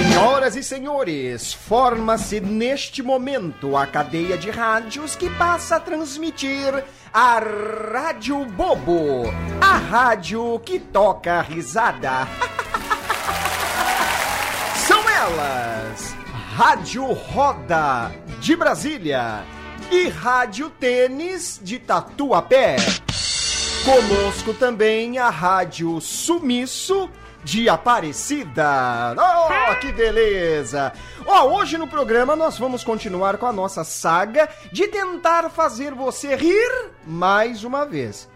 Senhoras 0.00 0.56
e 0.56 0.62
senhores, 0.62 1.52
forma-se 1.52 2.40
neste 2.40 3.02
momento 3.02 3.76
a 3.76 3.86
cadeia 3.86 4.38
de 4.38 4.50
rádios 4.50 5.14
que 5.14 5.28
passa 5.28 5.76
a 5.76 5.80
transmitir 5.80 6.72
a 7.12 7.38
Rádio 7.38 8.46
Bobo, 8.46 9.24
a 9.60 9.76
rádio 9.76 10.58
que 10.60 10.78
toca 10.80 11.42
risada. 11.42 12.26
São 14.88 15.06
elas, 15.06 16.14
Rádio 16.56 17.04
Roda 17.12 18.10
de 18.40 18.56
Brasília 18.56 19.44
e 19.90 20.08
Rádio 20.08 20.70
Tênis 20.70 21.60
de 21.62 21.78
Tatuapé. 21.78 22.76
Conosco 23.84 24.54
também 24.54 25.18
a 25.18 25.28
Rádio 25.28 26.00
Sumiço 26.00 27.10
de 27.44 27.68
Aparecida. 27.68 29.14
Oh, 29.16 29.74
que 29.80 29.92
beleza! 29.92 30.92
Ó, 31.26 31.44
oh, 31.44 31.56
hoje 31.56 31.78
no 31.78 31.86
programa 31.86 32.36
nós 32.36 32.58
vamos 32.58 32.84
continuar 32.84 33.38
com 33.38 33.46
a 33.46 33.52
nossa 33.52 33.84
saga 33.84 34.48
de 34.72 34.88
tentar 34.88 35.48
fazer 35.50 35.94
você 35.94 36.36
rir 36.36 36.90
mais 37.06 37.64
uma 37.64 37.84
vez. 37.84 38.28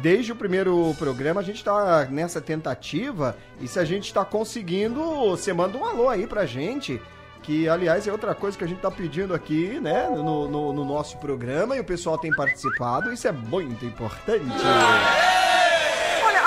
Desde 0.00 0.32
o 0.32 0.36
primeiro 0.36 0.94
programa 0.98 1.40
a 1.40 1.44
gente 1.44 1.62
tá 1.62 2.06
nessa 2.10 2.40
tentativa 2.40 3.36
e 3.60 3.68
se 3.68 3.78
a 3.78 3.84
gente 3.84 4.12
tá 4.12 4.24
conseguindo, 4.24 5.02
você 5.30 5.52
manda 5.52 5.76
um 5.76 5.84
alô 5.84 6.08
aí 6.08 6.26
pra 6.26 6.46
gente. 6.46 7.00
Que, 7.42 7.66
aliás, 7.68 8.06
é 8.06 8.12
outra 8.12 8.34
coisa 8.34 8.56
que 8.56 8.64
a 8.64 8.66
gente 8.66 8.82
tá 8.82 8.90
pedindo 8.90 9.32
aqui, 9.32 9.80
né, 9.80 10.08
no, 10.10 10.46
no, 10.46 10.72
no 10.74 10.84
nosso 10.84 11.16
programa 11.16 11.74
e 11.74 11.80
o 11.80 11.84
pessoal 11.84 12.18
tem 12.18 12.30
participado, 12.30 13.10
isso 13.10 13.26
é 13.26 13.32
muito 13.32 13.82
importante. 13.86 14.44
Olha, 14.44 15.49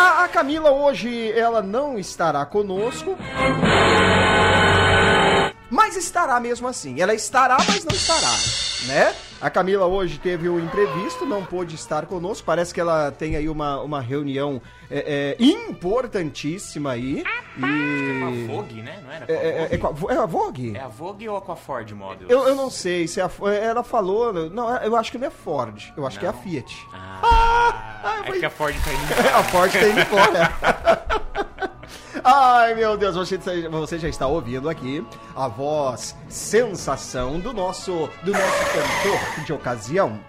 a, 0.04 0.24
a 0.26 0.28
Camila 0.28 0.72
hoje, 0.72 1.32
ela 1.32 1.62
não 1.62 1.98
estará 1.98 2.46
conosco. 2.46 3.18
Mas 5.70 5.96
estará 5.96 6.40
mesmo 6.40 6.68
assim. 6.68 7.02
Ela 7.02 7.14
estará, 7.14 7.58
mas 7.58 7.86
não 7.86 7.96
estará, 7.96 8.30
né? 8.88 9.16
A 9.42 9.50
Camila 9.50 9.86
hoje 9.86 10.20
teve 10.20 10.48
um 10.48 10.60
imprevisto, 10.60 11.26
não 11.26 11.44
pôde 11.44 11.76
estar 11.76 12.06
conosco. 12.06 12.46
Parece 12.46 12.74
que 12.74 12.80
ela 12.80 13.12
tem 13.12 13.36
aí 13.36 13.50
uma, 13.50 13.82
uma 13.82 14.00
reunião 14.00 14.62
é, 14.90 15.36
é, 15.40 15.44
importantíssima 15.44 16.92
aí. 16.92 17.24
E... 17.58 17.64
É 17.64 18.20
com 18.20 18.26
a 18.26 18.56
Vogue, 18.56 18.82
né? 18.82 19.00
Não 19.04 19.12
era? 19.12 19.26
É, 19.28 19.34
é, 19.34 19.70
é, 19.72 20.14
é, 20.16 20.18
a 20.18 20.26
Vogue? 20.26 20.78
É 20.78 20.80
a 20.82 20.88
Vogue 20.88 21.28
ou 21.28 21.38
a 21.38 21.56
Ford 21.56 21.92
Models? 21.92 22.30
Eu, 22.30 22.48
eu 22.48 22.56
não 22.56 22.70
sei 22.70 23.08
se 23.08 23.20
é 23.20 23.24
a, 23.24 23.54
ela 23.54 23.84
falou. 23.84 24.50
Não, 24.50 24.76
eu 24.78 24.96
acho 24.96 25.12
que 25.12 25.18
não 25.18 25.28
é 25.28 25.32
Ford. 25.32 25.92
Eu 25.98 26.06
acho 26.06 26.18
não. 26.18 26.20
que 26.22 26.26
é 26.26 26.30
a 26.30 26.34
Fiat. 26.34 26.88
Ah, 26.94 27.22
ah 27.24 27.53
é 28.26 28.32
que 28.32 28.46
a 28.46 28.50
Ford 28.52 28.76
tá 28.84 28.94
indo 28.94 29.04
embora. 29.04 29.38
a 29.38 29.44
Ford 29.44 29.72
tá 29.72 29.88
indo 29.88 30.00
embora. 30.02 31.14
Ai, 32.24 32.74
meu 32.76 32.96
Deus, 32.96 33.16
você, 33.16 33.38
você 33.38 34.00
já 34.00 34.08
está 34.08 34.28
ouvindo 34.28 34.70
aqui 34.70 35.06
a 35.36 35.48
voz 35.48 36.16
sensação 36.30 37.40
do 37.40 37.52
nosso, 37.52 38.10
do 38.24 38.32
nosso 38.32 38.66
cantor 38.66 39.46
de 39.46 39.54
ocasião. 39.54 40.20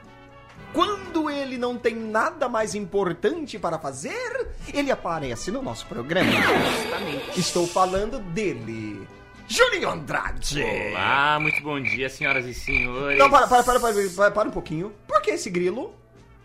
Quando 0.73 1.31
ele 1.31 1.57
não 1.57 1.79
tem 1.79 1.95
nada 1.95 2.49
mais 2.49 2.75
importante 2.75 3.61
para 3.61 3.79
fazer, 3.79 4.51
ele 4.73 4.91
aparece 4.91 5.53
no 5.53 5.63
nosso 5.63 5.87
programa. 5.87 6.33
Justamente. 6.33 7.39
Estou 7.39 7.65
falando 7.65 8.19
dele. 8.19 9.07
Julinho 9.47 9.91
Andrade! 9.91 10.63
Olá, 10.63 11.39
muito 11.39 11.63
bom 11.63 11.81
dia, 11.81 12.09
senhoras 12.09 12.45
e 12.47 12.55
senhores. 12.55 13.19
Não, 13.19 13.31
para, 13.31 13.47
para, 13.47 13.63
para, 13.63 13.79
para, 13.79 13.93
para, 14.17 14.31
para 14.33 14.49
um 14.49 14.53
pouquinho. 14.53 14.93
Por 15.07 15.23
que 15.23 15.31
esse 15.31 15.49
grilo? 15.49 15.95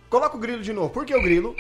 Coloca 0.10 0.36
o 0.36 0.40
grilo 0.40 0.62
de 0.62 0.74
novo. 0.74 0.90
Por 0.90 1.06
que 1.06 1.16
o 1.16 1.22
grilo? 1.22 1.56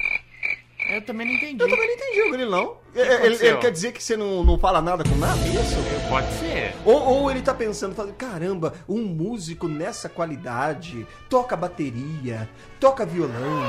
Eu 0.89 1.01
também 1.03 1.27
não 1.27 1.35
entendi. 1.35 1.61
Eu 1.61 1.69
também 1.69 1.87
não 1.87 1.93
entendi 1.93 2.21
o 2.21 2.31
Grilo, 2.31 2.51
não. 2.51 2.77
Ele, 2.95 3.35
ele, 3.35 3.57
quer 3.57 3.71
dizer 3.71 3.91
que 3.91 4.01
você 4.01 4.17
não, 4.17 4.43
não 4.43 4.57
fala 4.57 4.81
nada 4.81 5.03
com 5.03 5.15
nada, 5.15 5.39
é 5.45 5.49
isso? 5.49 5.75
Pode 6.09 6.31
ser. 6.39 6.73
Ou, 6.83 6.99
ou 6.99 7.29
ele 7.29 7.43
tá 7.43 7.53
pensando, 7.53 7.93
falando, 7.93 8.15
caramba, 8.15 8.73
um 8.87 9.03
músico 9.03 9.67
nessa 9.67 10.09
qualidade, 10.09 11.05
toca 11.29 11.55
bateria, 11.55 12.49
toca 12.79 13.05
violão, 13.05 13.61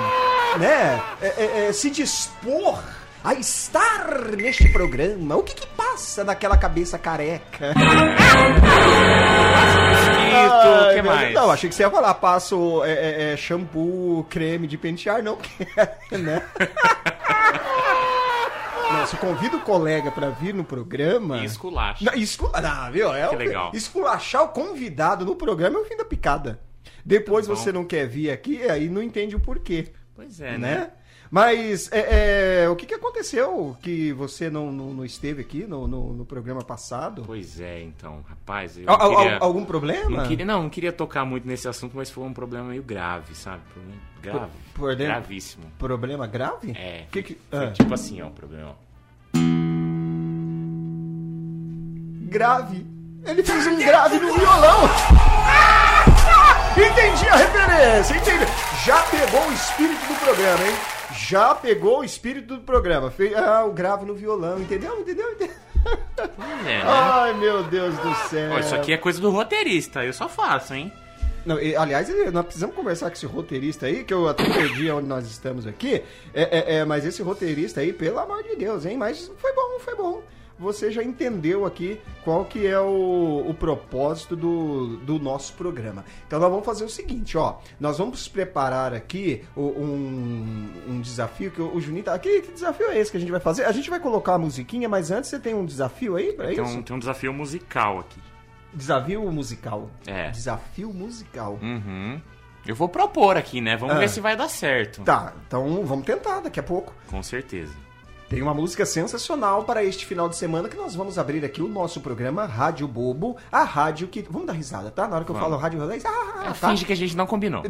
né? 0.58 1.02
É, 1.20 1.26
é, 1.26 1.66
é, 1.68 1.72
se 1.72 1.90
dispor 1.90 2.82
a 3.22 3.34
estar 3.34 4.30
neste 4.34 4.70
programa. 4.70 5.36
O 5.36 5.42
que 5.42 5.54
que 5.54 5.66
passa 5.66 6.24
naquela 6.24 6.56
cabeça 6.56 6.98
careca? 6.98 7.74
O 10.30 10.94
que 10.94 11.02
mais? 11.02 11.34
Não, 11.34 11.50
achei 11.50 11.68
que 11.68 11.74
você 11.74 11.82
ia 11.82 11.90
falar, 11.90 12.14
passo 12.14 12.84
é, 12.84 12.92
é, 12.92 13.32
é 13.32 13.36
shampoo, 13.36 14.24
creme 14.28 14.66
de 14.66 14.78
pentear, 14.78 15.22
não 15.22 15.36
quer, 15.40 15.98
né? 16.10 16.42
Não, 18.92 19.06
se 19.06 19.16
convida 19.18 19.56
o 19.56 19.60
colega 19.60 20.10
pra 20.10 20.30
vir 20.30 20.52
no 20.52 20.64
programa. 20.64 21.38
E 21.38 21.44
esculacha. 21.44 22.04
Não, 22.04 22.12
ah, 22.70 22.90
viu? 22.90 23.14
É 23.14 23.28
que 23.28 23.36
o... 23.36 23.38
legal. 23.38 23.70
Esculachar 23.72 24.42
o 24.42 24.48
convidado 24.48 25.24
no 25.24 25.36
programa 25.36 25.78
é 25.78 25.82
o 25.82 25.84
fim 25.84 25.96
da 25.96 26.04
picada. 26.04 26.60
Depois 27.04 27.46
tá 27.46 27.54
você 27.54 27.70
não 27.70 27.84
quer 27.84 28.06
vir 28.08 28.30
aqui, 28.30 28.62
aí 28.68 28.88
não 28.88 29.00
entende 29.00 29.36
o 29.36 29.40
porquê. 29.40 29.92
Pois 30.14 30.40
é, 30.40 30.58
né? 30.58 30.58
né? 30.58 30.90
Mas 31.30 31.88
é, 31.92 32.64
é, 32.64 32.68
o 32.68 32.74
que, 32.74 32.84
que 32.84 32.94
aconteceu 32.94 33.76
que 33.80 34.12
você 34.12 34.50
não, 34.50 34.72
não, 34.72 34.92
não 34.92 35.04
esteve 35.04 35.40
aqui 35.40 35.64
no, 35.64 35.86
no, 35.86 36.12
no, 36.12 36.24
programa 36.24 36.64
passado? 36.64 37.22
Pois 37.24 37.60
é, 37.60 37.80
então, 37.82 38.24
rapaz. 38.28 38.76
Al, 38.84 39.16
queria, 39.16 39.38
algum 39.38 39.64
problema? 39.64 40.10
Não 40.10 40.26
queria, 40.26 40.44
não, 40.44 40.62
não 40.64 40.70
queria 40.70 40.92
tocar 40.92 41.24
muito 41.24 41.46
nesse 41.46 41.68
assunto, 41.68 41.96
mas 41.96 42.10
foi 42.10 42.24
um 42.24 42.32
problema 42.32 42.70
meio 42.70 42.82
grave, 42.82 43.36
sabe? 43.36 43.62
Grave. 44.20 44.50
Por, 44.74 44.96
gravíssimo. 44.96 45.66
Problema 45.78 46.26
grave? 46.26 46.72
É. 46.72 47.06
Que 47.12 47.22
que, 47.22 47.38
ah. 47.52 47.70
Tipo 47.70 47.94
assim, 47.94 48.20
ó, 48.20 48.26
o 48.26 48.32
problema. 48.32 48.76
Grave. 52.24 52.84
Ele 53.24 53.42
fez 53.44 53.66
um 53.68 53.78
grave 53.78 54.18
no 54.18 54.34
violão. 54.34 54.80
Entendi 56.76 57.28
a 57.28 57.36
referência, 57.36 58.16
entendi. 58.16 58.44
Já 58.84 59.00
pegou 59.02 59.46
o 59.46 59.52
espírito 59.52 60.06
do 60.06 60.14
programa, 60.24 60.66
hein? 60.66 60.99
Já 61.14 61.54
pegou 61.54 62.00
o 62.00 62.04
espírito 62.04 62.56
do 62.56 62.62
programa. 62.62 63.10
Fez, 63.10 63.34
ah, 63.36 63.64
o 63.64 63.72
grave 63.72 64.04
no 64.04 64.14
violão, 64.14 64.60
entendeu? 64.60 65.00
Entendeu? 65.00 65.32
entendeu? 65.32 65.54
É, 66.38 66.64
né? 66.64 66.82
Ai, 66.84 67.34
meu 67.34 67.62
Deus 67.62 67.96
do 67.96 68.14
céu. 68.28 68.58
isso 68.58 68.74
aqui 68.74 68.92
é 68.92 68.98
coisa 68.98 69.20
do 69.20 69.30
roteirista, 69.30 70.04
eu 70.04 70.12
só 70.12 70.28
faço, 70.28 70.74
hein? 70.74 70.92
Não, 71.46 71.58
e, 71.58 71.74
aliás, 71.74 72.06
nós 72.30 72.44
precisamos 72.44 72.76
conversar 72.76 73.06
com 73.06 73.14
esse 73.14 73.24
roteirista 73.24 73.86
aí, 73.86 74.04
que 74.04 74.12
eu 74.12 74.28
até 74.28 74.44
perdi 74.44 74.90
onde 74.90 75.08
nós 75.08 75.26
estamos 75.26 75.66
aqui. 75.66 76.02
É, 76.34 76.74
é, 76.74 76.76
é, 76.76 76.84
mas 76.84 77.06
esse 77.06 77.22
roteirista 77.22 77.80
aí, 77.80 77.94
pelo 77.94 78.18
amor 78.18 78.42
de 78.42 78.56
Deus, 78.56 78.84
hein? 78.84 78.98
Mas 78.98 79.32
foi 79.38 79.52
bom, 79.54 79.80
foi 79.80 79.96
bom 79.96 80.22
você 80.60 80.90
já 80.90 81.02
entendeu 81.02 81.64
aqui 81.64 81.98
qual 82.22 82.44
que 82.44 82.66
é 82.66 82.78
o, 82.78 83.46
o 83.48 83.54
propósito 83.54 84.36
do, 84.36 84.98
do 84.98 85.18
nosso 85.18 85.54
programa. 85.54 86.04
Então 86.26 86.38
nós 86.38 86.50
vamos 86.50 86.66
fazer 86.66 86.84
o 86.84 86.88
seguinte, 86.88 87.38
ó. 87.38 87.56
Nós 87.80 87.96
vamos 87.96 88.28
preparar 88.28 88.92
aqui 88.92 89.42
um, 89.56 90.68
um 90.86 91.00
desafio 91.00 91.50
que 91.50 91.62
o, 91.62 91.74
o 91.74 91.80
Juninho 91.80 92.04
tá... 92.04 92.18
Que, 92.18 92.42
que, 92.42 92.52
desafio 92.52 92.90
é 92.90 92.98
esse 92.98 93.10
que 93.10 93.16
a 93.16 93.20
gente 93.20 93.32
vai 93.32 93.40
fazer? 93.40 93.64
A 93.64 93.72
gente 93.72 93.88
vai 93.88 93.98
colocar 93.98 94.34
a 94.34 94.38
musiquinha, 94.38 94.88
mas 94.88 95.10
antes 95.10 95.30
você 95.30 95.38
tem 95.38 95.54
um 95.54 95.64
desafio 95.64 96.16
aí 96.16 96.34
pra 96.34 96.46
tem 96.48 96.62
isso? 96.62 96.78
Um, 96.78 96.82
tem 96.82 96.94
um 96.94 96.98
desafio 96.98 97.32
musical 97.32 98.00
aqui. 98.00 98.20
Desafio 98.74 99.32
musical? 99.32 99.90
É. 100.06 100.30
Desafio 100.30 100.92
musical. 100.92 101.58
Uhum. 101.62 102.20
Eu 102.66 102.74
vou 102.74 102.88
propor 102.88 103.36
aqui, 103.38 103.60
né? 103.62 103.76
Vamos 103.76 103.96
ah. 103.96 103.98
ver 103.98 104.08
se 104.08 104.20
vai 104.20 104.36
dar 104.36 104.48
certo. 104.48 105.02
Tá, 105.02 105.32
então 105.46 105.84
vamos 105.86 106.04
tentar 106.04 106.40
daqui 106.40 106.60
a 106.60 106.62
pouco. 106.62 106.94
Com 107.08 107.22
certeza. 107.22 107.74
Tem 108.30 108.40
uma 108.40 108.54
música 108.54 108.86
sensacional 108.86 109.64
para 109.64 109.82
este 109.82 110.06
final 110.06 110.28
de 110.28 110.36
semana 110.36 110.68
que 110.68 110.76
nós 110.76 110.94
vamos 110.94 111.18
abrir 111.18 111.44
aqui 111.44 111.60
o 111.60 111.66
nosso 111.66 112.00
programa 112.00 112.46
Rádio 112.46 112.86
Bobo, 112.86 113.36
a 113.50 113.64
rádio 113.64 114.06
que. 114.06 114.22
Vamos 114.30 114.46
dar 114.46 114.52
risada, 114.52 114.88
tá? 114.88 115.08
Na 115.08 115.16
hora 115.16 115.24
que 115.24 115.32
eu 115.32 115.34
vamos. 115.34 115.50
falo 115.50 115.60
rádio. 115.60 115.82
Ah, 115.82 116.44
é, 116.44 116.52
tá. 116.52 116.68
Finge 116.68 116.84
que 116.84 116.92
a 116.92 116.96
gente 116.96 117.16
não 117.16 117.26
combinou. 117.26 117.64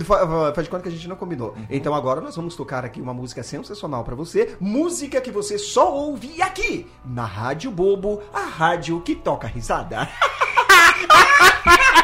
Faz 0.54 0.65
de 0.66 0.71
conta 0.71 0.82
que 0.82 0.91
a 0.91 0.93
gente 0.93 1.09
não 1.09 1.16
combinou. 1.16 1.53
Uhum. 1.53 1.66
Então 1.71 1.95
agora 1.95 2.21
nós 2.21 2.36
vamos 2.36 2.54
tocar 2.54 2.84
aqui 2.84 3.01
uma 3.01 3.15
música 3.15 3.42
sensacional 3.42 4.04
para 4.04 4.15
você. 4.15 4.54
Música 4.60 5.18
que 5.22 5.30
você 5.30 5.57
só 5.57 5.95
ouve 5.95 6.42
aqui, 6.42 6.86
na 7.06 7.24
Rádio 7.24 7.71
Bobo, 7.71 8.21
a 8.30 8.45
rádio 8.45 9.01
que 9.01 9.15
toca 9.15 9.47
risada. 9.47 10.10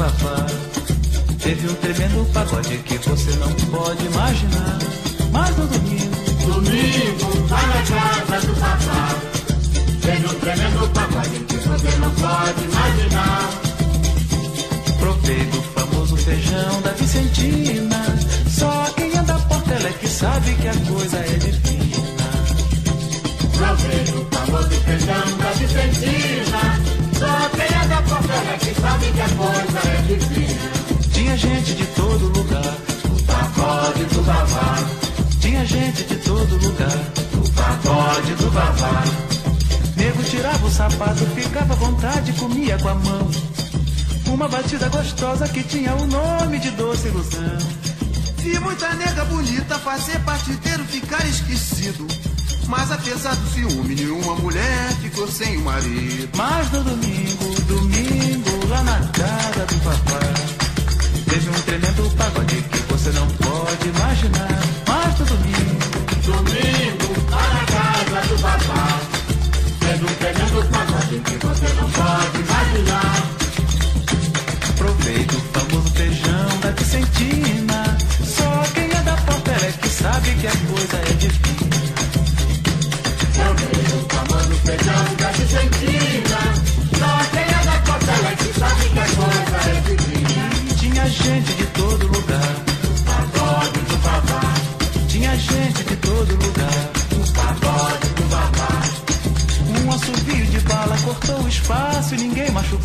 Teve 0.00 1.68
um 1.68 1.74
tremendo 1.74 2.32
pagode 2.32 2.78
que 2.78 2.96
você 3.06 3.36
não 3.36 3.52
pode 3.70 4.06
imaginar. 4.06 4.78
Mas 5.30 5.56
no 5.58 5.66
domingo, 5.66 6.16
domingo, 6.46 7.48
lá 7.50 7.66
na 7.66 7.82
casa 8.26 8.46
do 8.46 8.54
papá. 8.54 9.14
Teve 10.00 10.26
um 10.26 10.40
tremendo 10.40 10.88
pagode 10.94 11.40
que 11.40 11.56
você 11.56 11.98
não 11.98 12.10
pode 12.12 12.64
imaginar. 12.64 13.50
Provei 14.98 15.44
do 15.44 15.62
famoso 15.62 16.16
feijão 16.16 16.80
da 16.80 16.92
Vicentina. 16.92 18.18
Só 18.48 18.86
quem 18.96 19.18
anda 19.18 19.34
por 19.34 19.60
tela 19.64 19.86
é 19.86 19.92
que 19.92 20.08
sabe 20.08 20.54
que 20.54 20.68
a 20.68 20.76
coisa 20.94 21.18
é 21.18 21.36
divina. 21.36 22.30
Provei 23.54 24.04
do 24.04 24.26
famoso 24.34 24.80
feijão 24.80 25.36
da 25.36 25.50
Vicentina. 25.52 26.99
Só 27.20 27.26
porta 27.26 28.32
ela 28.32 28.54
é 28.54 28.56
que 28.56 28.80
sabe 28.80 29.12
que 29.12 29.20
a 29.20 29.28
coisa 29.28 29.78
é 29.88 30.02
divina. 30.08 30.70
Tinha 31.12 31.36
gente 31.36 31.74
de 31.74 31.86
todo 31.88 32.38
lugar, 32.38 32.74
O 33.04 33.22
pagode 33.24 34.04
do 34.04 34.22
babá, 34.22 34.76
tinha 35.38 35.66
gente 35.66 36.04
de 36.04 36.16
todo 36.16 36.56
lugar. 36.56 36.98
o 37.34 37.50
pagode 37.50 38.34
do 38.36 38.50
babá. 38.50 39.04
Nego 39.96 40.22
tirava 40.22 40.66
o 40.66 40.70
sapato, 40.70 41.26
ficava 41.34 41.74
à 41.74 41.76
vontade, 41.76 42.32
comia 42.32 42.78
com 42.78 42.88
a 42.88 42.94
mão. 42.94 43.30
Uma 44.26 44.48
batida 44.48 44.88
gostosa 44.88 45.46
que 45.46 45.62
tinha 45.62 45.94
o 45.96 46.06
nome 46.06 46.58
de 46.58 46.70
doce 46.70 47.08
ilusão. 47.08 47.58
Vi 48.38 48.58
muita 48.60 48.94
nega 48.94 49.26
bonita 49.26 49.78
fazer 49.78 50.18
partideiro 50.20 50.84
ficar 50.84 51.26
esquecido. 51.26 52.06
Mas 52.70 52.92
apesar 52.92 53.34
do 53.34 53.50
ciúme, 53.50 53.96
nenhuma 53.96 54.36
mulher 54.36 54.92
ficou 55.02 55.26
sem 55.26 55.56
o 55.56 55.62
marido. 55.62 56.30
Mas 56.36 56.70
no 56.70 56.84
domingo, 56.84 57.60
domingo, 57.66 58.66
lá 58.68 58.84
na 58.84 58.98
casa 59.08 59.66
do 59.66 59.74
papai, 59.82 60.34
teve 61.28 61.50
um 61.50 61.62
tremendo 61.62 62.16
pagode 62.16 62.62
que 62.62 62.78
você 62.92 63.10
não 63.10 63.26
pode 63.26 63.88
imaginar. 63.88 64.49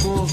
Machucou. 0.05 0.27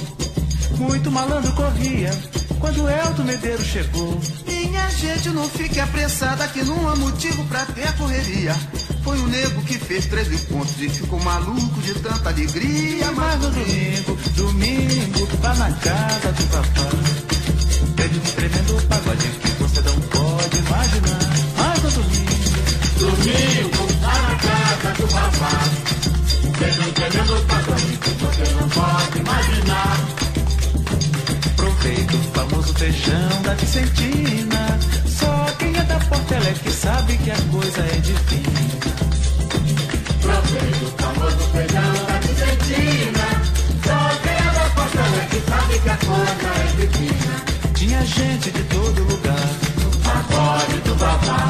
Muito 0.79 1.11
malandro 1.11 1.53
corria 1.53 2.11
quando 2.59 2.89
Elton 2.89 3.25
Medeiros 3.25 3.67
chegou. 3.67 4.21
Minha 4.47 4.89
gente, 4.91 5.31
não 5.31 5.49
fique 5.49 5.81
apressada 5.81 6.47
que 6.49 6.63
não 6.63 6.89
há 6.89 6.97
motivo 6.97 7.45
pra 7.47 7.65
ter 7.67 7.93
correria. 7.97 8.55
Foi 9.03 9.19
o 9.19 9.27
nego 9.27 9.63
que 9.63 9.79
fez 9.79 10.07
13 10.07 10.47
pontos 10.47 10.81
e 10.81 10.89
ficou 10.89 11.21
maluco 11.21 11.81
de 11.81 11.95
tanta 11.95 12.29
alegria. 12.29 13.11
Mas 13.13 13.41
no 13.41 13.51
domingo, 13.51 14.19
domingo, 14.37 15.29
lá 15.43 15.55
na 15.55 15.73
casa 15.73 16.33
do 16.33 16.45
papai, 16.45 17.95
teve 17.97 18.19
um 18.19 18.33
tremendo 18.35 18.89
pagode 18.89 19.29
que 19.29 19.51
você 19.63 19.81
não 19.83 20.01
pode 20.01 20.59
imaginar. 20.59 21.19
Mas 21.57 21.83
no 21.83 21.91
domingo, 21.91 22.33
Domingo, 22.99 23.89
lá 24.01 24.23
na 24.23 24.37
casa 24.37 25.03
do 25.03 25.07
babá. 25.13 26.02
Teve 26.63 26.81
um 26.81 26.93
tremendo 26.93 27.47
pagode 27.49 27.97
que 27.99 28.11
você 28.11 28.55
não 28.55 28.69
pode 28.69 29.19
imaginar. 29.19 29.97
provei 31.57 32.05
do 32.05 32.19
famoso 32.33 32.75
feijão 32.75 33.43
da 33.43 33.55
Vicentina. 33.55 34.79
Só 35.07 35.47
quem 35.59 35.77
é 35.77 35.83
da 35.83 35.99
Portela 35.99 36.47
é 36.47 36.53
que 36.53 36.71
sabe 36.71 37.17
que 37.19 37.31
a 37.33 37.37
coisa 37.51 37.81
é 37.81 38.01
divina. 38.01 38.81
Provei 40.21 40.71
do 40.79 40.87
famoso 41.03 41.39
feijão 41.53 41.93
da 42.07 42.19
Vicentina. 42.21 43.27
Só 43.85 43.99
quem 44.23 44.33
é 44.33 44.53
da 44.55 44.71
porta 44.77 44.99
ela 44.99 45.17
é 45.17 45.27
que 45.31 45.41
sabe 45.51 45.79
que 45.81 45.91
a 45.91 45.97
coisa 45.97 46.49
é 46.63 46.67
divina. 46.77 47.35
Tinha 47.75 48.05
gente 48.07 48.51
de 48.53 48.63
todo 48.65 49.03
lugar, 49.03 49.49
Pagode 50.05 50.79
do 50.85 50.95
babá, 50.95 51.49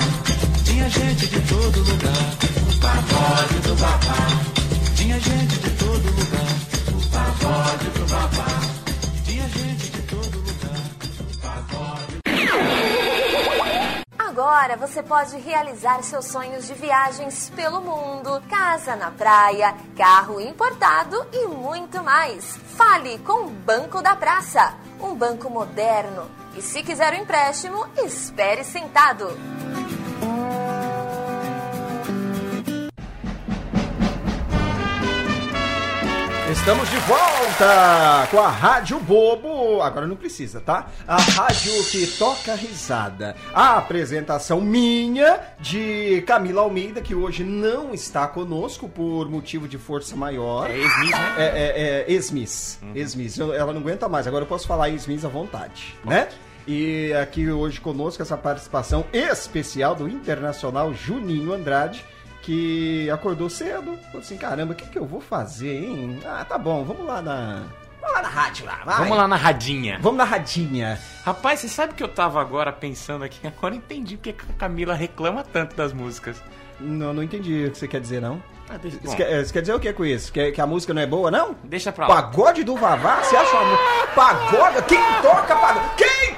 tinha 0.65 0.89
gente 0.89 1.27
de 1.27 1.41
todo 1.41 1.79
lugar, 1.81 2.37
pagode 2.81 3.59
do 3.61 3.75
babá, 3.77 4.62
tinha 5.03 5.19
gente 5.19 5.59
de 5.59 5.71
todo 5.71 6.11
lugar, 6.11 6.47
pagode 7.11 7.91
do 7.91 8.07
babá, 8.07 8.47
tinha 9.25 9.49
gente 9.49 9.91
de 9.91 10.03
todo 10.03 10.39
lugar. 10.39 10.79
pagode 11.43 12.21
Agora 14.17 14.77
você 14.77 15.03
pode 15.03 15.37
realizar 15.39 16.05
seus 16.05 16.27
sonhos 16.27 16.69
de 16.69 16.75
viagens 16.75 17.51
pelo 17.51 17.81
mundo, 17.81 18.41
casa 18.49 18.95
na 18.95 19.11
praia, 19.11 19.75
carro 19.97 20.41
importado 20.41 21.27
e 21.33 21.49
muito 21.49 22.03
mais. 22.05 22.57
Fale 22.77 23.19
com 23.19 23.47
o 23.47 23.51
Banco 23.51 24.01
da 24.01 24.15
Praça, 24.15 24.75
um 25.01 25.17
banco 25.17 25.51
moderno. 25.51 26.31
E 26.57 26.63
se 26.63 26.81
quiser 26.83 27.13
um 27.15 27.23
empréstimo, 27.23 27.85
espere 28.05 28.63
sentado. 28.63 29.27
Estamos 36.63 36.89
de 36.91 36.97
volta 36.99 38.29
com 38.31 38.39
a 38.39 38.49
Rádio 38.49 39.01
Bobo. 39.01 39.83
Agora 39.83 40.07
não 40.07 40.15
precisa, 40.15 40.61
tá? 40.61 40.87
A 41.09 41.17
rádio 41.17 41.73
que 41.91 42.07
toca 42.07 42.55
risada. 42.55 43.35
A 43.53 43.79
apresentação 43.79 44.61
minha 44.61 45.41
de 45.59 46.23
Camila 46.25 46.63
Almeida, 46.63 47.01
que 47.01 47.17
hoje 47.17 47.43
não 47.43 47.93
está 47.93 48.29
conosco 48.29 48.89
por 48.89 49.29
motivo 49.29 49.67
de 49.67 49.77
força 49.77 50.15
maior. 50.15 50.71
É 50.71 50.77
ex-miss, 50.79 51.11
né? 51.11 51.35
É, 51.37 51.43
é, 51.43 52.05
é 52.09 52.13
ex-miss. 52.13 52.79
Ex-miss. 52.95 53.39
Eu- 53.39 53.53
Ela 53.53 53.73
não 53.73 53.81
aguenta 53.81 54.09
mais. 54.09 54.29
Agora 54.29 54.45
eu 54.45 54.49
posso 54.49 54.69
falar 54.69 54.89
ex-miss 54.89 55.25
à 55.25 55.29
vontade, 55.29 55.97
né? 56.05 56.29
E 56.65 57.13
aqui 57.21 57.51
hoje 57.51 57.81
conosco 57.81 58.23
essa 58.23 58.37
participação 58.37 59.05
especial 59.13 59.97
do 59.97 60.09
internacional 60.09 60.95
Juninho 60.95 61.53
Andrade, 61.53 62.05
que 62.43 63.09
acordou 63.11 63.49
cedo. 63.49 63.99
Falou 64.07 64.21
assim: 64.21 64.37
caramba, 64.37 64.73
o 64.73 64.77
que, 64.77 64.87
que 64.87 64.99
eu 64.99 65.07
vou 65.07 65.21
fazer, 65.21 65.85
hein? 65.85 66.21
Ah, 66.27 66.45
tá 66.45 66.59
bom, 66.59 66.85
vamos 66.85 67.07
lá 67.07 67.23
na. 67.23 67.63
Vamos 68.01 68.17
lá 68.17 68.23
na 68.23 68.29
rádio 68.29 68.67
lá, 68.67 68.81
vai. 68.85 68.99
Vamos 68.99 69.17
lá 69.17 69.29
na 69.29 69.37
radinha. 69.37 69.99
Vamos 70.03 70.19
na 70.19 70.25
radinha. 70.25 70.99
Rapaz, 71.25 71.61
você 71.61 71.69
sabe 71.69 71.95
que 71.95 72.03
eu 72.03 72.09
tava 72.09 72.41
agora 72.41 72.73
pensando 72.73 73.23
aqui? 73.23 73.47
Agora 73.47 73.75
eu 73.75 73.79
entendi 73.79 74.17
porque 74.17 74.33
que 74.33 74.45
a 74.51 74.55
Camila 74.55 74.93
reclama 74.93 75.45
tanto 75.45 75.77
das 75.77 75.93
músicas. 75.93 76.43
Não, 76.81 77.15
não 77.15 77.23
entendi 77.23 77.67
o 77.67 77.71
que 77.71 77.79
você 77.79 77.87
quer 77.87 78.01
dizer, 78.01 78.21
não. 78.21 78.43
Ah, 78.69 78.77
deixa, 78.77 78.99
Você 79.03 79.17
quer, 79.17 79.45
você 79.45 79.53
quer 79.53 79.61
dizer 79.61 79.75
o 79.75 79.81
que 79.81 79.93
com 79.93 80.05
isso? 80.05 80.33
Que, 80.33 80.51
que 80.51 80.61
a 80.61 80.67
música 80.67 80.93
não 80.93 81.03
é 81.03 81.07
boa, 81.07 81.31
não? 81.31 81.55
deixa 81.63 81.93
pra 81.93 82.09
lá. 82.09 82.23
Pagode 82.23 82.65
do 82.65 82.75
Vavá? 82.75 83.23
Você 83.23 83.37
acha 83.37 83.57
uma? 83.57 83.79
Pagode? 84.15 84.83
Quem 84.87 84.99
toca 85.23 85.55
pagode? 85.55 85.87
Quem 85.97 86.35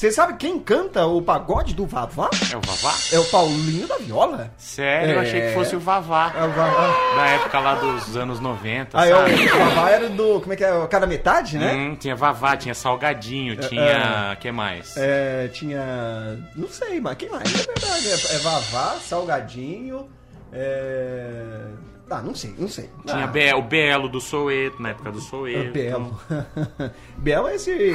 Você 0.00 0.10
sabe 0.10 0.32
quem 0.38 0.58
canta 0.58 1.04
o 1.04 1.20
pagode 1.20 1.74
do 1.74 1.84
Vavá? 1.84 2.30
É 2.50 2.56
o 2.56 2.60
Vavá? 2.62 2.94
É 3.12 3.18
o 3.18 3.24
Paulinho 3.26 3.86
da 3.86 3.98
Viola. 3.98 4.50
Sério, 4.56 5.12
eu 5.12 5.18
É. 5.18 5.22
achei 5.22 5.40
que 5.42 5.52
fosse 5.52 5.76
o 5.76 5.78
Vavá. 5.78 6.32
É 6.34 6.42
o 6.42 6.48
Vavá. 6.52 7.14
Da 7.16 7.26
época 7.26 7.60
lá 7.60 7.74
dos 7.74 8.16
anos 8.16 8.40
90, 8.40 8.98
Ah, 8.98 9.06
é 9.06 9.14
o, 9.14 9.18
sabe? 9.18 9.44
o 9.44 9.58
Vavá 9.58 9.90
era 9.90 10.08
do. 10.08 10.40
Como 10.40 10.54
é 10.54 10.56
que 10.56 10.64
é? 10.64 10.72
O 10.72 10.88
Cada 10.88 11.06
metade, 11.06 11.58
né? 11.58 11.74
Hum, 11.74 11.96
tinha 11.96 12.16
Vavá, 12.16 12.56
tinha 12.56 12.72
Salgadinho, 12.72 13.56
tinha... 13.56 14.38
que 14.40 14.50
mais? 14.50 14.96
É, 14.96 15.48
tinha. 15.48 16.38
Não 16.56 16.68
sei, 16.68 16.98
mas 16.98 17.14
quem 17.18 17.28
mais? 17.28 17.52
É 17.52 17.58
verdade. 17.58 18.08
É, 18.08 18.36
é 18.36 18.38
Vavá, 18.38 18.96
Salgadinho. 19.02 20.08
É. 20.50 21.60
Ah, 22.08 22.22
não 22.22 22.34
sei, 22.34 22.54
não 22.58 22.68
sei. 22.68 22.88
Tinha 23.04 23.24
ah, 23.24 23.26
Be- 23.26 23.52
o 23.52 23.60
Belo 23.60 24.08
do 24.08 24.18
Soueto, 24.18 24.80
na 24.82 24.88
época 24.92 25.12
do 25.12 25.18
é 25.18 25.20
Soueto. 25.20 25.72
Belo. 25.72 26.18
Belo 27.18 27.48
é 27.48 27.54
esse. 27.56 27.92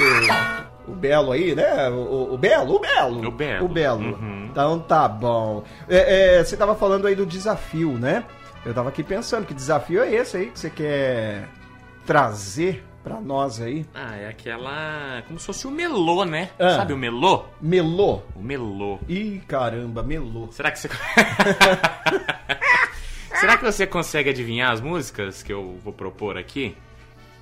O 0.88 0.92
Belo 0.94 1.32
aí, 1.32 1.56
né? 1.56 1.90
O, 1.90 2.34
o- 2.34 2.38
Belo, 2.38 2.76
o 2.76 2.80
Belo. 2.80 3.28
O 3.28 3.32
Belo. 3.32 3.66
O 3.66 3.68
Belo. 3.70 4.02
Uhum. 4.16 4.46
Então 4.52 4.80
tá 4.80 5.08
bom. 5.08 5.64
É, 5.90 6.38
é, 6.40 6.44
você 6.44 6.56
tava 6.56 6.76
falando 6.76 7.08
aí 7.08 7.16
do 7.16 7.26
desafio, 7.26 7.94
né? 7.98 8.24
Eu 8.66 8.74
tava 8.74 8.90
aqui 8.90 9.04
pensando 9.04 9.46
que 9.46 9.54
desafio 9.54 10.02
é 10.04 10.14
esse 10.14 10.38
aí 10.38 10.46
que 10.52 10.60
você 10.60 10.70
quer 10.70 11.48
trazer 12.06 12.84
pra 13.04 13.22
nós 13.22 13.62
aí. 13.62 13.86
Ah, 13.94 14.16
é 14.18 14.28
aquela... 14.28 15.22
Como 15.28 15.40
se 15.40 15.46
fosse 15.46 15.68
o 15.68 15.72
melô, 15.72 16.26
né? 16.26 16.50
Ah. 16.58 16.72
Sabe 16.78 16.92
o 16.94 16.98
melô? 16.98 17.46
Melô. 17.62 18.22
O 18.36 18.42
melô. 18.42 18.98
Ih, 19.08 19.42
caramba, 19.48 20.02
melô. 20.02 20.48
Será 20.52 20.72
que 20.72 20.80
você... 20.80 20.90
Será 23.40 23.58
que 23.58 23.64
você 23.64 23.86
consegue 23.86 24.30
adivinhar 24.30 24.72
as 24.72 24.82
músicas 24.82 25.44
que 25.44 25.52
eu 25.54 25.78
vou 25.84 25.94
propor 25.94 26.38
aqui? 26.38 26.76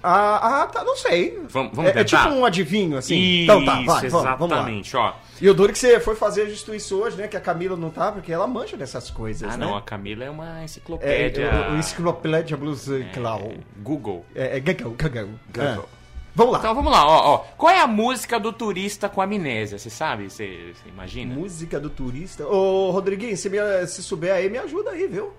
Ah, 0.04 0.64
ah, 0.64 0.68
tá, 0.68 0.84
não 0.84 0.98
sei. 0.98 1.40
Vamos- 1.48 1.72
vamos 1.74 1.90
é, 1.96 2.00
é 2.00 2.04
tentar? 2.04 2.24
tipo 2.24 2.36
um 2.36 2.46
adivinho, 2.46 2.98
assim. 2.98 3.16
Isso, 3.18 3.44
então 3.44 3.64
tá, 3.64 3.76
vai, 3.76 3.86
vamos, 3.86 4.12
vamos 4.12 4.22
lá. 4.24 4.36
exatamente, 4.58 4.98
ó. 4.98 5.14
E 5.42 5.50
o 5.50 5.54
duro 5.54 5.72
que 5.72 5.80
você 5.80 6.00
foi 6.00 6.16
fazer 6.16 6.50
justo 6.50 6.76
isso 6.76 7.00
hoje, 7.02 7.16
né? 7.16 7.28
Que 7.28 7.38
a 7.38 7.42
Camila 7.42 7.78
não 7.78 7.90
tá, 7.90 8.12
porque 8.12 8.32
ela 8.32 8.46
manja 8.46 8.76
dessas 8.76 9.10
coisas, 9.10 9.50
Ah, 9.54 9.56
né? 9.58 9.66
não, 9.66 9.78
a 9.78 9.82
Camila 9.82 10.26
é 10.26 10.30
uma 10.30 10.60
É, 10.62 10.66
enciclopédia... 10.66 11.50
o, 11.70 11.74
o 11.74 11.78
Enciclopédia 11.78 12.58
musical. 12.58 13.40
é, 13.40 13.58
Google. 13.82 14.26
É, 14.36 14.58
é 14.58 14.60
Gagão, 14.60 14.94
Gagão. 14.98 15.30
Gagão. 15.50 15.86
Ah. 15.88 16.04
Vamos 16.36 16.54
lá. 16.54 16.60
Então 16.60 16.74
vamos 16.74 16.92
lá, 16.92 17.06
ó, 17.08 17.34
ó. 17.36 17.38
Qual 17.56 17.72
é 17.72 17.80
a 17.80 17.86
música 17.88 18.40
do 18.40 18.52
turista 18.52 19.08
com 19.08 19.22
amnésia? 19.22 19.78
Você 19.78 19.90
sabe? 19.92 20.30
Você 20.32 20.74
você 20.74 20.90
imagina? 20.90 21.34
Música 21.36 21.80
do 21.80 21.92
turista. 21.92 22.48
Ô, 22.48 22.90
Rodriguinho, 22.90 23.38
se, 23.38 23.50
me, 23.50 23.58
se 23.86 24.02
souber 24.02 24.34
aí, 24.34 24.50
me 24.50 24.58
ajuda 24.58 24.90
aí, 24.92 25.08
viu? 25.08 25.32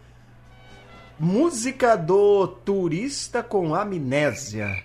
Música 1.18 1.96
do 1.96 2.46
Turista 2.46 3.42
com 3.42 3.74
Amnésia. 3.74 4.82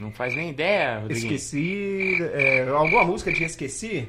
Não 0.00 0.10
faz 0.12 0.34
nem 0.34 0.50
ideia, 0.50 1.00
Rodriguinho. 1.00 1.34
Esqueci. 1.34 2.16
É, 2.32 2.68
alguma 2.68 3.04
música 3.04 3.32
de 3.32 3.44
Esqueci? 3.44 4.08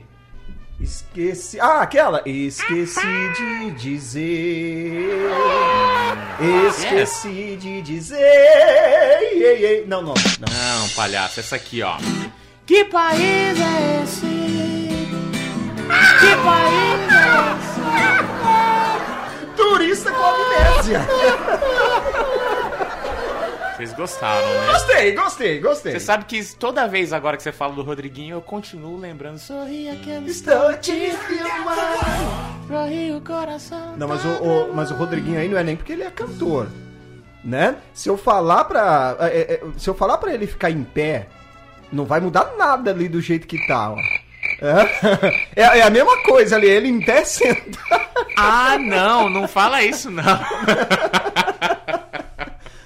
Esqueci. 0.80 1.60
Ah, 1.60 1.82
aquela! 1.82 2.22
Esqueci 2.26 3.02
de 3.38 3.72
dizer. 3.72 5.10
Esqueci 6.70 7.58
de 7.60 7.82
dizer. 7.82 8.18
Não, 9.88 10.02
não, 10.02 10.14
não. 10.14 10.48
Não, 10.50 10.90
palhaço, 10.96 11.40
essa 11.40 11.56
aqui, 11.56 11.82
ó. 11.84 11.98
Que 12.66 12.86
país 12.86 13.60
é 13.60 14.02
esse? 14.04 14.22
Que 16.20 16.36
país 16.44 17.02
é 17.12 17.26
esse? 17.58 17.82
Turista 19.58 20.12
com 20.12 20.51
Vocês 23.82 23.94
gostaram, 23.94 24.48
né? 24.48 24.68
Gostei, 24.74 25.12
gostei, 25.16 25.60
gostei. 25.60 25.92
Você 25.94 26.00
sabe 26.00 26.26
que 26.26 26.56
toda 26.56 26.88
vez 26.88 27.12
agora 27.12 27.36
que 27.36 27.42
você 27.42 27.52
fala 27.52 27.74
do 27.74 27.82
Rodriguinho, 27.82 28.36
eu 28.36 28.42
continuo 28.42 28.96
lembrando. 28.96 29.40
Sorria 29.40 29.96
que 29.96 30.10
eu 30.10 30.24
estou 30.28 30.78
te 30.78 31.12
filmando. 31.12 32.68
Sorri 32.68 33.12
o 33.12 33.22
coração. 33.22 33.98
Não, 33.98 34.08
mas 34.08 34.24
o, 34.24 34.30
o, 34.30 34.74
mas 34.76 34.92
o 34.92 34.94
Rodriguinho 34.94 35.40
aí 35.40 35.50
não 35.50 35.58
é 35.58 35.64
nem 35.64 35.76
porque 35.76 35.94
ele 35.94 36.04
é 36.04 36.12
cantor. 36.12 36.68
Né? 37.44 37.78
Se 37.92 38.08
eu 38.08 38.18
falar 38.18 38.66
pra. 38.66 39.18
É, 39.20 39.26
é, 39.26 39.54
é 39.54 39.62
se 39.78 39.90
eu 39.90 39.96
falar 39.96 40.20
pra 40.20 40.32
ele 40.32 40.46
ficar 40.46 40.70
em 40.70 40.84
pé, 40.84 41.28
não 41.92 42.06
vai 42.06 42.20
mudar 42.20 42.54
nada 42.56 42.92
ali 42.92 43.10
do 43.10 43.20
jeito 43.20 43.48
que 43.48 43.66
tá, 43.66 43.92
ó. 43.92 43.98
É, 44.62 45.58
é, 45.62 45.80
é 45.80 45.82
a 45.82 45.90
mesma 45.90 46.22
coisa 46.24 46.56
ali, 46.56 46.70
ele 46.70 46.88
em 46.88 47.02
pé 47.02 47.26
senta. 47.26 47.80
Ah, 48.38 48.78
não, 48.78 49.28
não 49.28 49.48
fala 49.48 49.82
isso 49.84 50.12
não. 50.12 50.24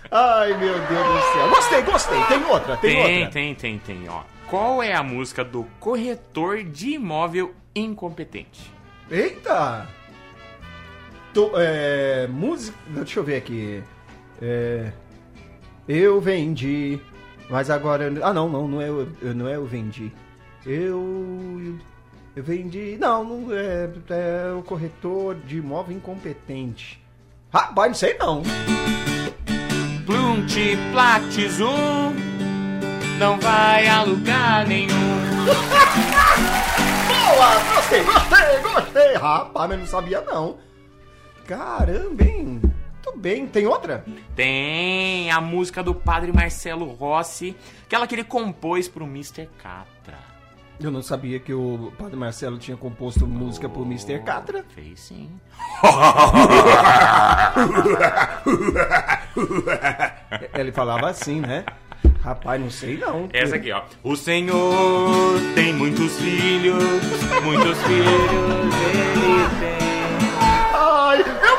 Ai, 0.10 0.58
meu 0.58 0.74
Deus 0.74 1.08
do 1.08 1.20
céu. 1.34 1.50
Gostei, 1.50 1.82
gostei. 1.82 2.24
Tem 2.24 2.42
outra, 2.46 2.78
tem, 2.78 2.92
tem 2.92 3.00
outra. 3.02 3.32
Tem, 3.32 3.54
tem, 3.54 3.78
tem, 3.80 4.08
ó. 4.08 4.22
Qual 4.50 4.82
é 4.82 4.94
a 4.94 5.04
música 5.04 5.44
do 5.44 5.66
corretor 5.80 6.64
de 6.64 6.92
imóvel 6.92 7.54
incompetente? 7.76 8.72
Eita! 9.12 9.86
Tô, 11.34 11.52
é, 11.58 12.28
música. 12.28 12.78
Deixa 12.88 13.20
eu 13.20 13.24
ver 13.26 13.36
aqui. 13.36 13.84
É, 14.42 14.94
eu 15.86 16.22
vendi. 16.22 16.98
Mas 17.50 17.70
agora. 17.70 18.10
Ah, 18.24 18.34
não, 18.34 18.48
não, 18.48 18.68
não 18.68 18.82
é, 18.82 18.88
não 19.34 19.48
é 19.50 19.58
eu 19.58 19.66
vendi. 19.66 20.14
Eu. 20.66 21.78
Eu 22.36 22.44
vendi. 22.44 22.98
Não, 23.00 23.24
não 23.24 23.54
é, 23.54 23.90
é 24.10 24.52
o 24.54 24.64
corretor 24.64 25.36
de 25.36 25.58
imóvel 25.58 25.96
incompetente. 25.96 27.00
Rapaz, 27.54 27.90
não 27.90 27.96
sei 27.96 28.18
não. 28.18 28.42
Plumtiplatizu 30.06 31.70
não 33.18 33.40
vai 33.40 33.88
a 33.88 34.04
lugar 34.04 34.68
nenhum. 34.68 34.90
Boa! 37.08 37.76
Gostei, 37.76 38.04
gostei, 38.04 38.62
gostei! 38.62 39.14
Rapaz, 39.16 39.70
mas 39.70 39.80
não 39.80 39.88
sabia 39.88 40.22
não. 40.22 40.58
Caramba, 41.46 42.24
hein? 42.24 42.60
Muito 42.62 43.18
bem. 43.18 43.48
Tem 43.48 43.66
outra? 43.68 44.04
Tem 44.36 45.32
a 45.32 45.40
música 45.40 45.82
do 45.82 45.96
padre 45.96 46.34
Marcelo 46.34 46.86
Rossi, 46.86 47.56
aquela 47.86 48.06
que 48.08 48.16
ele 48.16 48.24
compôs 48.24 48.90
pro 48.90 49.06
Mr. 49.06 49.48
Catra. 49.62 50.35
Eu 50.80 50.92
não 50.92 51.02
sabia 51.02 51.40
que 51.40 51.54
o 51.54 51.94
Padre 51.98 52.18
Marcelo 52.18 52.58
tinha 52.58 52.76
composto 52.76 53.26
música 53.26 53.70
pro 53.70 53.84
Mr. 53.84 54.20
Catra. 54.20 54.66
Fez 54.70 55.00
sim. 55.00 55.30
Ele 60.54 60.72
falava 60.72 61.10
assim, 61.10 61.40
né? 61.40 61.64
Rapaz, 62.22 62.60
não 62.60 62.70
sei 62.70 62.98
não. 62.98 63.30
Essa 63.32 63.56
aqui, 63.56 63.72
ó. 63.72 63.84
O 64.04 64.16
Senhor 64.16 65.40
tem 65.54 65.74
muitos 65.74 66.18
filhos, 66.18 66.84
muitos 67.44 67.78
filhos 67.84 68.76
ele 68.92 69.50
tem. 69.60 69.95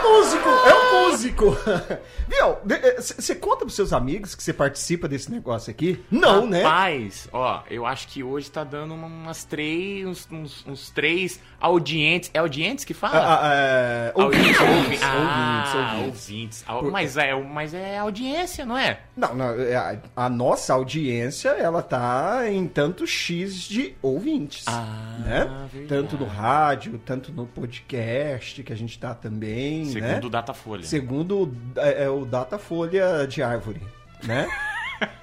Músico, 0.09 0.49
é 0.49 0.75
um 0.75 1.11
músico. 1.11 1.57
Viu, 2.29 2.57
você 2.97 3.33
eh, 3.33 3.35
conta 3.37 3.59
pros 3.59 3.75
seus 3.75 3.93
amigos 3.93 4.35
que 4.35 4.43
você 4.43 4.53
participa 4.53 5.07
desse 5.09 5.31
negócio 5.31 5.71
aqui? 5.71 6.05
Não, 6.11 6.45
Rapaz, 6.45 6.51
né? 6.51 6.63
Rapaz, 6.63 7.29
ó, 7.33 7.63
eu 7.71 7.87
acho 7.87 8.09
que 8.09 8.23
hoje 8.23 8.51
tá 8.51 8.65
dando 8.65 8.95
umas 8.95 9.45
três, 9.45 10.07
uns, 10.07 10.29
uns, 10.31 10.67
uns 10.67 10.91
três 10.91 11.41
audientes. 11.61 12.31
É 12.35 12.39
audientes 12.39 12.85
que 12.85 12.95
fala? 12.95 13.19
Ah, 13.19 13.41
ah 13.43 13.55
é... 13.55 14.13
Ouvintes, 14.15 14.61
ouvintes, 14.61 15.03
ah, 15.03 15.95
ouvintes. 15.99 16.65
ouvintes. 16.69 16.93
Mas, 16.93 17.17
é, 17.17 17.35
mas 17.35 17.75
é 17.75 17.99
audiência, 17.99 18.65
não 18.65 18.77
é? 18.77 19.01
Não, 19.17 19.35
não 19.35 19.61
é, 19.61 19.77
a, 19.77 19.99
a 20.17 20.29
nossa 20.29 20.75
audiência, 20.75 21.51
ela 21.51 21.83
tá 21.83 22.51
em 22.51 22.67
tanto 22.67 23.07
X 23.07 23.63
de 23.63 23.95
ouvintes. 24.03 24.65
Ah, 24.67 25.19
né? 25.25 25.69
Verdade. 25.73 25.87
Tanto 25.89 26.17
no 26.17 26.27
rádio, 26.27 27.01
tanto 27.05 27.33
no 27.33 27.47
podcast 27.47 28.63
que 28.63 28.73
a 28.73 28.77
gente 28.77 28.99
tá 28.99 29.15
também, 29.15 29.85
Segundo 30.01 30.23
né? 30.23 30.27
o 30.27 30.31
Datafolha. 30.31 30.85
Segundo 30.85 31.57
é, 31.77 32.05
é 32.05 32.11
o 32.11 32.25
Datafolha 32.25 33.27
de 33.27 33.43
árvore, 33.43 33.81
né? 34.25 34.49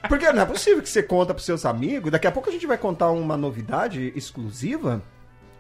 Porque 0.08 0.32
não 0.32 0.44
é 0.44 0.46
possível 0.46 0.82
que 0.82 0.90
você 0.90 1.02
conta 1.02 1.34
pros 1.34 1.46
seus 1.46 1.66
amigos. 1.66 2.12
Daqui 2.12 2.28
a 2.28 2.32
pouco 2.32 2.50
a 2.50 2.52
gente 2.52 2.68
vai 2.68 2.78
contar 2.78 3.10
uma 3.10 3.36
novidade 3.36 4.14
exclusiva 4.16 5.02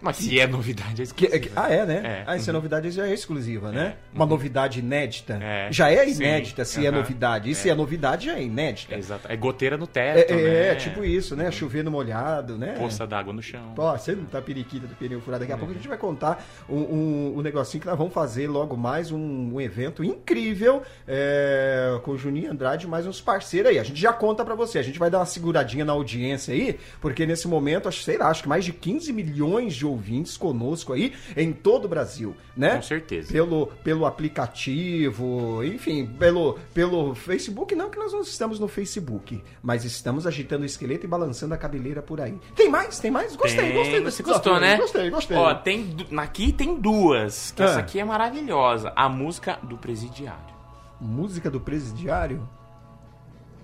mas 0.03 0.17
se 0.17 0.37
é 0.37 0.45
novidade, 0.45 1.01
é 1.01 1.03
exclusiva. 1.03 1.39
Que, 1.39 1.51
ah, 1.55 1.69
é, 1.71 1.85
né? 1.85 2.01
É. 2.03 2.23
Ah, 2.27 2.37
se 2.37 2.49
é 2.49 2.53
novidade, 2.53 2.91
já 2.91 3.07
é 3.07 3.13
exclusiva, 3.13 3.71
né? 3.71 3.95
É. 3.95 4.15
Uma 4.15 4.25
uhum. 4.25 4.31
novidade 4.31 4.79
inédita. 4.79 5.39
É. 5.41 5.71
Já 5.71 5.89
é 5.89 6.09
inédita 6.09 6.65
Sim. 6.65 6.73
se 6.73 6.79
uhum. 6.81 6.87
é 6.87 6.91
novidade. 6.91 7.49
E 7.49 7.55
se 7.55 7.69
é 7.69 7.73
novidade, 7.73 8.25
já 8.25 8.33
é 8.33 8.43
inédita. 8.43 8.95
Exato. 8.95 9.31
É 9.31 9.37
goteira 9.37 9.77
no 9.77 9.87
teto, 9.87 10.33
é, 10.33 10.35
né? 10.35 10.67
É, 10.67 10.75
tipo 10.75 11.05
isso, 11.05 11.37
né? 11.37 11.49
Chover 11.51 11.85
no 11.85 11.91
molhado, 11.91 12.57
né? 12.57 12.75
Poça 12.77 13.07
d'água 13.07 13.31
no 13.31 13.41
chão. 13.41 13.73
Ó, 13.77 13.97
você 13.97 14.13
não 14.13 14.25
tá 14.25 14.41
periquita 14.41 14.85
do 14.85 14.95
pneu 14.95 15.21
furado. 15.21 15.41
Daqui 15.41 15.53
a 15.53 15.57
pouco 15.57 15.71
a 15.71 15.75
gente 15.75 15.87
vai 15.87 15.97
contar 15.97 16.45
um, 16.67 16.75
um, 16.75 17.37
um, 17.37 17.41
negocinho 17.41 17.79
que 17.79 17.87
nós 17.87 17.97
vamos 17.97 18.13
fazer 18.13 18.47
logo 18.47 18.75
mais 18.75 19.09
um, 19.09 19.53
um 19.53 19.61
evento 19.61 20.03
incrível 20.03 20.83
é, 21.07 21.97
com 22.03 22.11
o 22.11 22.17
Juninho 22.17 22.51
Andrade 22.51 22.87
mais 22.87 23.07
uns 23.07 23.21
parceiros 23.21 23.71
aí. 23.71 23.79
A 23.79 23.83
gente 23.83 24.01
já 24.01 24.11
conta 24.11 24.43
pra 24.43 24.53
você. 24.53 24.79
A 24.79 24.83
gente 24.83 24.99
vai 24.99 25.09
dar 25.09 25.19
uma 25.19 25.25
seguradinha 25.25 25.85
na 25.85 25.93
audiência 25.93 26.53
aí, 26.53 26.77
porque 26.99 27.25
nesse 27.25 27.47
momento, 27.47 27.89
sei 27.91 28.17
lá, 28.17 28.27
acho 28.27 28.43
que 28.43 28.49
mais 28.49 28.65
de 28.65 28.73
15 28.73 29.13
milhões 29.13 29.73
de 29.73 29.85
ouvintes 29.93 30.35
conosco 30.37 30.93
aí 30.93 31.13
em 31.35 31.53
todo 31.53 31.85
o 31.85 31.87
Brasil, 31.87 32.35
né? 32.55 32.75
Com 32.75 32.81
certeza. 32.81 33.31
Pelo, 33.31 33.67
pelo 33.83 34.05
aplicativo, 34.05 35.63
enfim, 35.63 36.05
pelo, 36.05 36.59
pelo 36.73 37.15
Facebook, 37.15 37.75
não 37.75 37.89
que 37.89 37.97
nós 37.97 38.11
não 38.11 38.21
estamos 38.21 38.59
no 38.59 38.67
Facebook, 38.67 39.43
mas 39.61 39.85
estamos 39.85 40.27
agitando 40.27 40.63
o 40.63 40.65
esqueleto 40.65 41.05
e 41.05 41.09
balançando 41.09 41.53
a 41.53 41.57
cabeleira 41.57 42.01
por 42.01 42.19
aí. 42.19 42.37
Tem 42.55 42.69
mais? 42.69 42.99
Tem 42.99 43.11
mais? 43.11 43.35
Gostei, 43.35 43.65
tem, 43.65 43.73
gostei 43.73 44.03
desse 44.03 44.17
Você 44.17 44.23
gostou, 44.23 44.59
né? 44.59 44.77
Gostei, 44.77 45.09
gostei. 45.09 45.37
Ó, 45.37 45.53
tem, 45.53 45.95
aqui 46.17 46.51
tem 46.51 46.79
duas, 46.79 47.51
que 47.51 47.63
essa 47.63 47.77
ah. 47.77 47.79
aqui 47.79 47.99
é 47.99 48.03
maravilhosa. 48.03 48.91
A 48.95 49.07
música 49.07 49.59
do 49.63 49.77
Presidiário. 49.77 50.53
Música 50.99 51.49
do 51.49 51.59
Presidiário? 51.59 52.47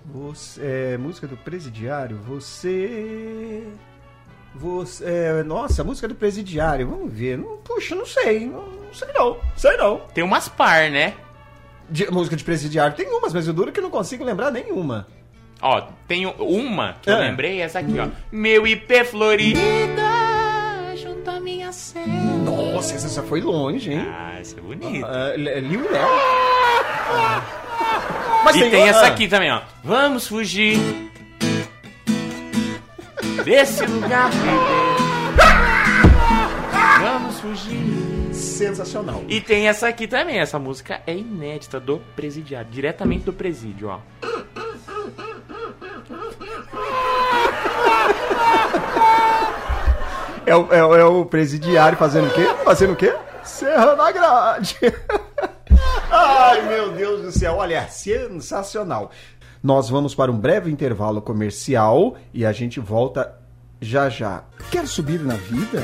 Você, 0.06 0.60
é, 0.62 0.98
música 0.98 1.26
do 1.26 1.36
Presidiário, 1.36 2.16
você 2.18 3.66
você, 4.54 5.04
é, 5.04 5.42
nossa, 5.42 5.82
a 5.82 5.84
música 5.84 6.08
do 6.08 6.14
presidiário, 6.14 6.88
vamos 6.88 7.12
ver. 7.12 7.38
Não, 7.38 7.56
puxa, 7.58 7.94
não 7.94 8.04
sei. 8.04 8.46
Não, 8.46 8.66
não, 8.66 8.92
sei 8.92 9.08
não. 9.12 9.36
Sei 9.56 9.76
não. 9.76 10.00
Tem 10.12 10.24
umas 10.24 10.48
par, 10.48 10.90
né? 10.90 11.14
De, 11.88 12.10
música 12.10 12.36
de 12.36 12.44
presidiário 12.44 12.96
tem 12.96 13.08
umas, 13.08 13.32
mas 13.32 13.46
eu 13.46 13.52
duro 13.52 13.72
que 13.72 13.80
não 13.80 13.90
consigo 13.90 14.24
lembrar 14.24 14.50
nenhuma. 14.50 15.06
Ó, 15.62 15.82
tem 16.06 16.26
uma 16.26 16.94
que 17.02 17.10
é. 17.10 17.12
eu 17.12 17.18
lembrei, 17.18 17.60
essa 17.60 17.80
aqui, 17.80 17.98
ó. 17.98 18.08
Meu 18.32 18.66
IP 18.66 19.04
Florida 19.04 19.60
junto 20.96 21.30
à 21.30 21.40
minha 21.40 21.72
cela. 21.72 22.06
Nossa, 22.06 22.94
essa 22.94 23.22
foi 23.22 23.40
longe, 23.40 23.92
hein? 23.92 24.06
Ah, 24.08 24.38
essa 24.40 24.58
é 24.58 24.62
bonita. 24.62 25.06
Uh, 25.06 25.36
Lil 25.36 25.90
Léo. 25.90 26.08
Mas 28.44 28.56
e 28.56 28.60
tem, 28.60 28.70
tem 28.70 28.88
essa 28.88 29.06
aqui 29.06 29.28
também, 29.28 29.52
ó. 29.52 29.60
Vamos 29.84 30.26
fugir 30.26 31.09
desse 33.44 33.84
lugar 33.86 34.30
Vamos 37.00 37.40
fugir. 37.40 38.10
Sensacional. 38.32 39.24
E 39.28 39.40
tem 39.40 39.68
essa 39.68 39.88
aqui 39.88 40.06
também, 40.06 40.38
essa 40.38 40.58
música 40.58 41.00
é 41.06 41.14
inédita 41.14 41.80
do 41.80 41.98
presidiário, 42.14 42.70
diretamente 42.70 43.24
do 43.24 43.32
presídio, 43.32 43.88
ó. 43.88 44.00
É 50.46 50.56
o, 50.56 50.72
é, 50.72 50.84
o, 50.84 50.96
é 50.96 51.04
o 51.04 51.24
presidiário 51.24 51.96
fazendo 51.96 52.28
o 52.28 52.34
quê? 52.34 52.44
Fazendo 52.64 52.92
o 52.92 52.96
quê? 52.96 53.14
Serrando 53.44 54.02
a 54.02 54.12
grade. 54.12 54.76
Ai, 56.10 56.62
meu 56.62 56.90
Deus 56.92 57.22
do 57.22 57.32
céu. 57.32 57.56
Olha, 57.56 57.86
sensacional. 57.88 59.10
Nós 59.62 59.90
vamos 59.90 60.14
para 60.14 60.32
um 60.32 60.38
breve 60.38 60.70
intervalo 60.70 61.20
comercial 61.20 62.16
e 62.32 62.46
a 62.46 62.52
gente 62.52 62.80
volta 62.80 63.38
já 63.78 64.08
já. 64.08 64.42
Quer 64.70 64.86
subir 64.86 65.20
na 65.20 65.34
vida? 65.34 65.80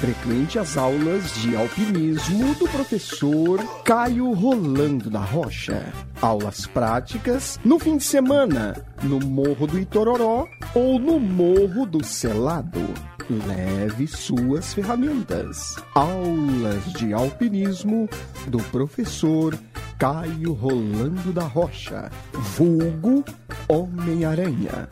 Frequente 0.00 0.58
as 0.58 0.78
aulas 0.78 1.34
de 1.34 1.54
alpinismo 1.54 2.54
do 2.54 2.66
professor 2.68 3.62
Caio 3.84 4.32
Rolando 4.32 5.10
da 5.10 5.20
Rocha. 5.20 5.92
Aulas 6.22 6.66
práticas 6.66 7.60
no 7.62 7.78
fim 7.78 7.98
de 7.98 8.04
semana, 8.04 8.74
no 9.02 9.20
Morro 9.20 9.66
do 9.66 9.78
Itororó 9.78 10.46
ou 10.74 10.98
no 10.98 11.20
Morro 11.20 11.84
do 11.84 12.02
Selado. 12.02 12.80
Leve 13.28 14.06
suas 14.06 14.72
ferramentas. 14.72 15.76
Aulas 15.94 16.92
de 16.94 17.12
alpinismo 17.12 18.08
do 18.48 18.58
professor 18.70 19.54
Caio 20.00 20.54
Rolando 20.54 21.30
da 21.30 21.42
Rocha, 21.42 22.10
vulgo 22.32 23.22
Homem-Aranha. 23.68 24.88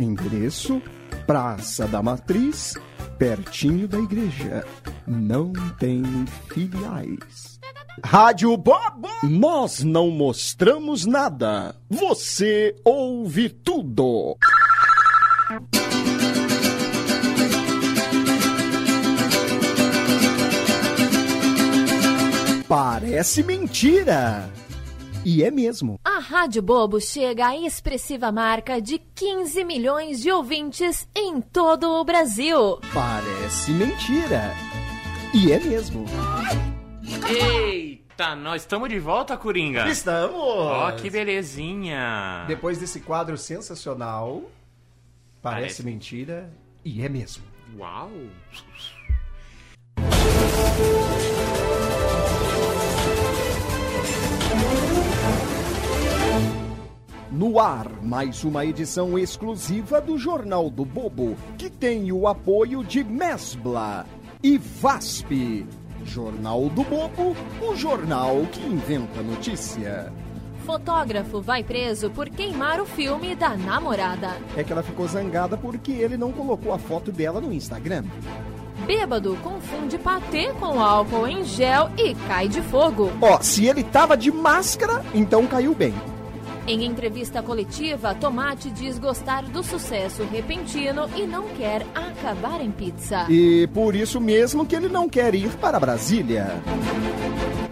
Endereço: 0.00 0.80
Praça 1.26 1.86
da 1.86 2.02
Matriz, 2.02 2.74
pertinho 3.18 3.86
da 3.86 3.98
igreja. 3.98 4.64
Não 5.06 5.52
tem 5.78 6.02
filiais. 6.48 7.60
Rádio 8.02 8.56
Bobo! 8.56 9.10
Nós 9.24 9.84
não 9.84 10.10
mostramos 10.10 11.04
nada. 11.04 11.76
Você 11.90 12.74
ouve 12.82 13.50
tudo. 13.50 14.38
Parece 22.68 23.42
mentira. 23.42 24.50
E 25.24 25.42
é 25.42 25.50
mesmo. 25.50 25.98
A 26.04 26.18
Rádio 26.20 26.62
Bobo 26.62 27.00
chega 27.00 27.48
à 27.48 27.56
expressiva 27.56 28.30
marca 28.30 28.80
de 28.80 28.98
15 28.98 29.64
milhões 29.64 30.20
de 30.20 30.30
ouvintes 30.30 31.08
em 31.14 31.40
todo 31.40 31.88
o 31.90 32.04
Brasil. 32.04 32.78
Parece 32.94 33.72
mentira. 33.72 34.54
E 35.34 35.50
é 35.52 35.58
mesmo. 35.60 36.04
Eita, 37.28 38.34
nós 38.36 38.62
estamos 38.62 38.88
de 38.88 38.98
volta, 38.98 39.36
Coringa. 39.36 39.88
Estamos! 39.88 40.36
Ó, 40.36 40.92
que 40.92 41.10
belezinha. 41.10 42.44
Depois 42.46 42.78
desse 42.78 43.00
quadro 43.00 43.36
sensacional, 43.36 44.42
parece, 45.42 45.60
Parece. 45.60 45.82
mentira 45.84 46.50
e 46.84 47.02
é 47.02 47.08
mesmo. 47.08 47.42
Uau. 47.76 48.10
No 57.30 57.58
ar, 57.58 57.88
mais 58.02 58.44
uma 58.44 58.64
edição 58.64 59.18
exclusiva 59.18 60.00
do 60.00 60.16
Jornal 60.16 60.70
do 60.70 60.84
Bobo, 60.84 61.36
que 61.58 61.68
tem 61.68 62.12
o 62.12 62.28
apoio 62.28 62.84
de 62.84 63.02
Mesbla 63.02 64.06
e 64.40 64.56
VASP. 64.56 65.66
Jornal 66.04 66.68
do 66.68 66.84
Bobo, 66.84 67.36
o 67.60 67.74
jornal 67.74 68.46
que 68.52 68.60
inventa 68.60 69.22
notícia. 69.22 70.12
Fotógrafo 70.64 71.40
vai 71.40 71.64
preso 71.64 72.10
por 72.10 72.28
queimar 72.30 72.80
o 72.80 72.86
filme 72.86 73.34
da 73.34 73.56
namorada. 73.56 74.36
É 74.56 74.62
que 74.62 74.72
ela 74.72 74.84
ficou 74.84 75.08
zangada 75.08 75.56
porque 75.56 75.90
ele 75.90 76.16
não 76.16 76.30
colocou 76.30 76.72
a 76.72 76.78
foto 76.78 77.10
dela 77.10 77.40
no 77.40 77.52
Instagram. 77.52 78.04
Bêbado 78.86 79.36
confunde 79.42 79.98
patê 79.98 80.52
com 80.60 80.80
álcool 80.80 81.26
em 81.26 81.42
gel 81.42 81.90
e 81.98 82.14
cai 82.28 82.46
de 82.46 82.62
fogo. 82.62 83.10
Ó, 83.20 83.40
se 83.40 83.66
ele 83.66 83.82
tava 83.82 84.16
de 84.16 84.30
máscara, 84.30 85.04
então 85.12 85.44
caiu 85.44 85.74
bem. 85.74 85.92
Em 86.68 86.84
entrevista 86.84 87.44
coletiva, 87.44 88.12
Tomate 88.12 88.72
diz 88.72 88.98
gostar 88.98 89.44
do 89.44 89.62
sucesso 89.62 90.24
repentino 90.24 91.08
e 91.14 91.24
não 91.24 91.48
quer 91.50 91.86
acabar 91.94 92.60
em 92.60 92.72
pizza. 92.72 93.24
E 93.30 93.68
por 93.68 93.94
isso 93.94 94.20
mesmo 94.20 94.66
que 94.66 94.74
ele 94.74 94.88
não 94.88 95.08
quer 95.08 95.32
ir 95.36 95.48
para 95.58 95.78
Brasília. 95.78 96.60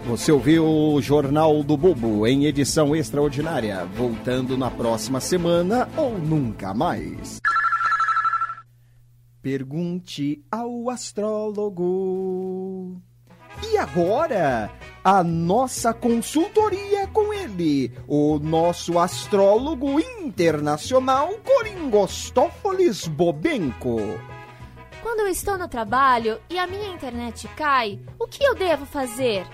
Você 0.07 0.31
ouviu 0.31 0.65
o 0.65 1.01
Jornal 1.01 1.61
do 1.61 1.75
Bobo 1.75 2.25
em 2.25 2.45
edição 2.45 2.95
extraordinária, 2.95 3.83
voltando 3.85 4.57
na 4.57 4.71
próxima 4.71 5.19
semana 5.19 5.89
ou 5.97 6.17
nunca 6.17 6.73
mais. 6.73 7.41
Pergunte 9.41 10.41
ao 10.49 10.89
astrólogo. 10.89 11.83
E 13.71 13.77
agora, 13.77 14.71
a 15.03 15.23
nossa 15.23 15.93
consultoria 15.93 17.07
com 17.07 17.33
ele, 17.33 17.91
o 18.07 18.37
nosso 18.37 18.99
astrólogo 18.99 19.99
internacional 19.99 21.33
Coringostófolis 21.43 23.07
Bobenko. 23.07 23.97
Quando 25.01 25.21
eu 25.21 25.27
estou 25.27 25.57
no 25.57 25.67
trabalho 25.67 26.39
e 26.49 26.59
a 26.59 26.67
minha 26.67 26.93
internet 26.93 27.47
cai, 27.49 27.99
o 28.19 28.27
que 28.27 28.43
eu 28.43 28.55
devo 28.55 28.85
fazer? 28.85 29.45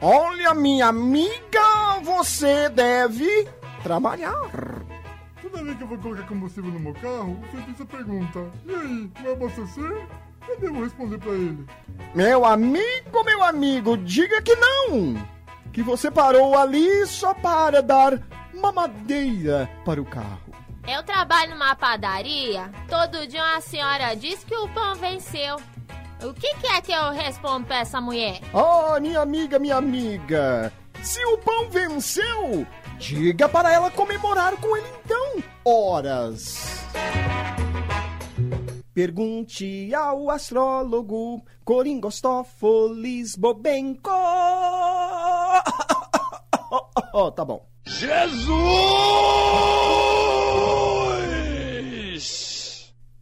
Olha, 0.00 0.54
minha 0.54 0.86
amiga, 0.86 2.00
você 2.02 2.68
deve 2.68 3.46
trabalhar. 3.82 4.34
Toda 5.42 5.62
vez 5.62 5.76
que 5.76 5.82
eu 5.82 5.88
vou 5.88 5.98
colocar 5.98 6.26
combustível 6.26 6.70
no 6.70 6.80
meu 6.80 6.94
carro, 6.94 7.38
o 7.42 7.50
cientista 7.50 7.84
pergunta: 7.84 8.50
E 8.66 8.74
aí, 8.74 9.10
vai 9.22 9.32
abastecer? 9.32 10.06
Eu 10.48 10.58
devo 10.58 10.82
responder 10.82 11.18
pra 11.18 11.32
ele: 11.32 11.66
Meu 12.14 12.44
amigo, 12.44 13.24
meu 13.24 13.42
amigo, 13.44 13.96
diga 13.98 14.40
que 14.40 14.56
não! 14.56 15.14
Que 15.72 15.82
você 15.82 16.10
parou 16.10 16.56
ali 16.56 17.06
só 17.06 17.34
para 17.34 17.82
dar 17.82 18.18
mamadeira 18.54 19.70
para 19.84 20.00
o 20.00 20.04
carro. 20.04 20.48
Eu 20.86 21.02
trabalho 21.02 21.50
numa 21.50 21.76
padaria. 21.76 22.70
Todo 22.88 23.26
dia 23.26 23.42
uma 23.44 23.60
senhora 23.60 24.14
diz 24.16 24.42
que 24.42 24.56
o 24.56 24.68
pão 24.68 24.94
venceu. 24.94 25.56
O 26.22 26.32
que, 26.32 26.54
que 26.56 26.66
é 26.66 26.80
que 26.80 26.92
eu 26.92 27.10
respondo 27.10 27.66
pra 27.66 27.80
essa 27.80 28.00
mulher? 28.00 28.40
Ah, 28.52 28.98
minha 28.98 29.20
amiga, 29.20 29.58
minha 29.58 29.76
amiga, 29.76 30.72
se 31.02 31.24
o 31.26 31.38
pão 31.38 31.68
venceu, 31.70 32.66
diga 32.98 33.48
para 33.48 33.72
ela 33.72 33.90
comemorar 33.90 34.56
com 34.56 34.76
ele 34.76 34.86
então. 35.04 35.42
Horas. 35.64 36.84
Pergunte 38.98 39.94
ao 39.94 40.28
astrólogo 40.28 41.40
Coringostófolis 41.64 43.36
Bobenko. 43.36 44.10
Oh, 47.14 47.30
tá 47.30 47.44
bom. 47.44 47.64
Jesus! 47.86 48.48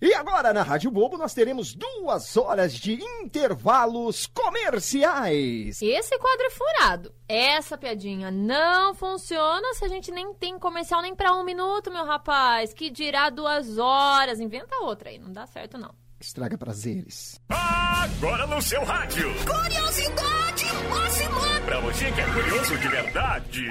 E 0.01 0.13
agora 0.13 0.53
na 0.53 0.63
Rádio 0.63 0.91
Bobo 0.91 1.17
nós 1.17 1.33
teremos 1.33 1.75
duas 1.75 2.37
horas 2.37 2.75
de 2.75 3.03
intervalos 3.23 4.27
comerciais. 4.27 5.81
Esse 5.81 6.19
quadro 6.19 6.47
é 6.47 6.51
furado. 6.51 7.15
Essa 7.27 7.79
piadinha 7.79 8.31
não 8.31 8.95
funciona 8.95 9.73
se 9.73 9.87
a 9.87 9.89
gente 9.89 10.11
nem 10.11 10.35
tem 10.35 10.59
comercial 10.59 11.01
nem 11.01 11.15
pra 11.15 11.35
um 11.35 11.45
minuto, 11.45 11.91
meu 11.91 12.05
rapaz. 12.05 12.75
Que 12.75 12.91
dirá 12.91 13.31
duas 13.31 13.79
horas. 13.79 14.39
Inventa 14.39 14.77
outra 14.83 15.09
aí, 15.09 15.19
não 15.19 15.33
dá 15.33 15.47
certo 15.47 15.79
não. 15.79 15.95
Estraga 16.21 16.59
prazeres. 16.59 17.41
Agora 17.49 18.47
no 18.47 18.61
seu 18.61 18.85
rádio. 18.85 19.33
Curiosidade 19.45 20.67
máxima! 20.91 21.61
Pra 21.65 21.81
você 21.81 22.13
que 22.13 22.21
é 22.21 22.33
curioso 22.33 22.79
de 22.79 22.89
verdade. 22.89 23.69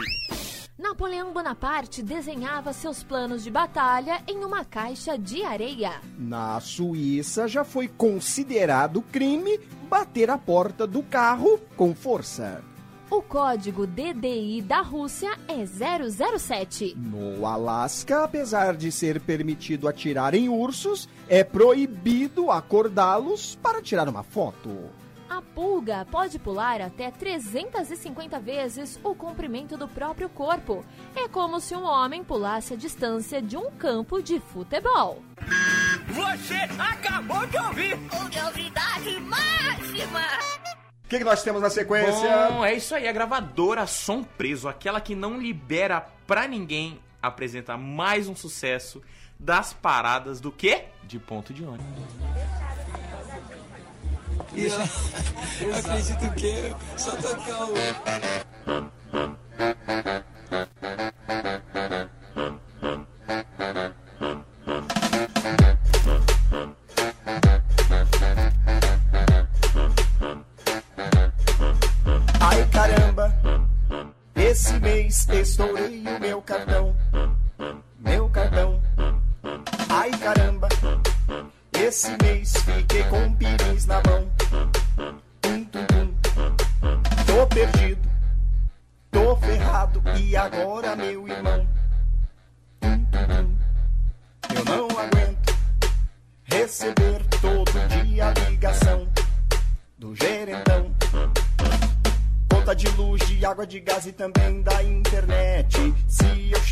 Napoleão 0.78 1.32
Bonaparte 1.32 2.04
desenhava 2.04 2.74
seus 2.74 3.02
planos 3.02 3.46
de 3.46 3.50
batalha 3.50 4.22
em 4.28 4.44
uma 4.44 4.66
caixa 4.66 5.18
de 5.18 5.42
areia. 5.42 6.02
Na 6.20 6.60
Suíça 6.60 7.48
já 7.48 7.64
foi 7.64 7.88
considerado 7.88 9.02
crime 9.02 9.58
bater 9.90 10.30
a 10.30 10.38
porta 10.38 10.86
do 10.86 11.02
carro 11.02 11.62
com 11.78 11.96
força. 11.96 12.62
O 13.10 13.22
código 13.22 13.88
DDI 13.88 14.62
da 14.62 14.82
Rússia 14.82 15.32
é 15.48 15.66
007. 15.66 16.94
No 16.98 17.46
Alasca, 17.46 18.26
apesar 18.26 18.76
de 18.76 18.92
ser 18.92 19.22
permitido 19.22 19.88
atirar 19.88 20.34
em 20.34 20.50
ursos, 20.50 21.08
é 21.30 21.42
proibido 21.42 22.52
acordá-los 22.52 23.56
para 23.62 23.82
tirar 23.82 24.10
uma 24.10 24.24
foto. 24.24 24.90
A 25.36 25.42
pulga 25.42 26.08
pode 26.10 26.40
pular 26.40 26.80
até 26.80 27.12
350 27.12 28.40
vezes 28.40 28.98
o 29.04 29.14
comprimento 29.14 29.76
do 29.76 29.86
próprio 29.86 30.30
corpo. 30.30 30.82
É 31.14 31.28
como 31.28 31.60
se 31.60 31.76
um 31.76 31.84
homem 31.84 32.24
pulasse 32.24 32.74
a 32.74 32.78
distância 32.78 33.42
de 33.42 33.58
um 33.58 33.70
campo 33.70 34.24
de 34.24 34.40
futebol. 34.40 35.22
Você 36.08 36.56
acabou 36.80 37.46
de 37.48 37.58
ouvir. 37.58 37.98
Curiosidade 38.08 39.20
máxima! 39.20 40.22
O 41.04 41.08
que, 41.10 41.18
que 41.18 41.26
nós 41.26 41.44
temos 41.44 41.62
na 41.62 41.70
sequência? 41.70 42.48
Bom, 42.52 42.64
é 42.64 42.74
isso 42.74 42.96
aí. 42.96 43.06
A 43.06 43.12
gravadora 43.12 43.86
Som 43.86 44.24
Preso, 44.24 44.70
aquela 44.70 45.02
que 45.02 45.16
não 45.16 45.38
libera 45.38 46.00
pra 46.26 46.48
ninguém, 46.48 46.98
apresenta 47.22 47.76
mais 47.76 48.30
um 48.30 48.36
sucesso 48.38 49.02
das 49.38 49.74
paradas 49.74 50.40
do 50.40 50.50
quê? 50.50 50.86
De 51.04 51.20
ponto 51.20 51.54
de 51.54 51.66
ônibus. 51.66 52.06
Eu 54.58 55.76
acredito 55.76 56.34
que 56.36 56.74
só 56.98 57.12
tocar 57.18 57.66
o. 57.66 57.74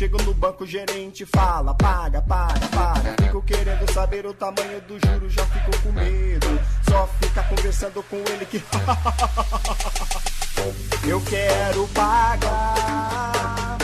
chego 0.04 0.22
no 0.22 0.34
banco, 0.34 0.64
o 0.64 0.66
gerente 0.66 1.24
fala: 1.24 1.72
paga, 1.74 2.20
paga, 2.20 2.68
paga. 2.68 3.16
Fico 3.22 3.40
querendo 3.42 3.90
saber 3.92 4.26
o 4.26 4.34
tamanho 4.34 4.80
do 4.82 4.98
juro, 5.00 5.30
já 5.30 5.46
fico 5.46 5.70
com 5.82 5.92
medo. 5.92 6.60
Só 6.88 7.08
ficar 7.20 7.48
conversando 7.48 8.02
com 8.04 8.16
ele 8.16 8.44
que. 8.44 8.62
eu 11.08 11.20
quero 11.22 11.88
pagar. 11.88 13.78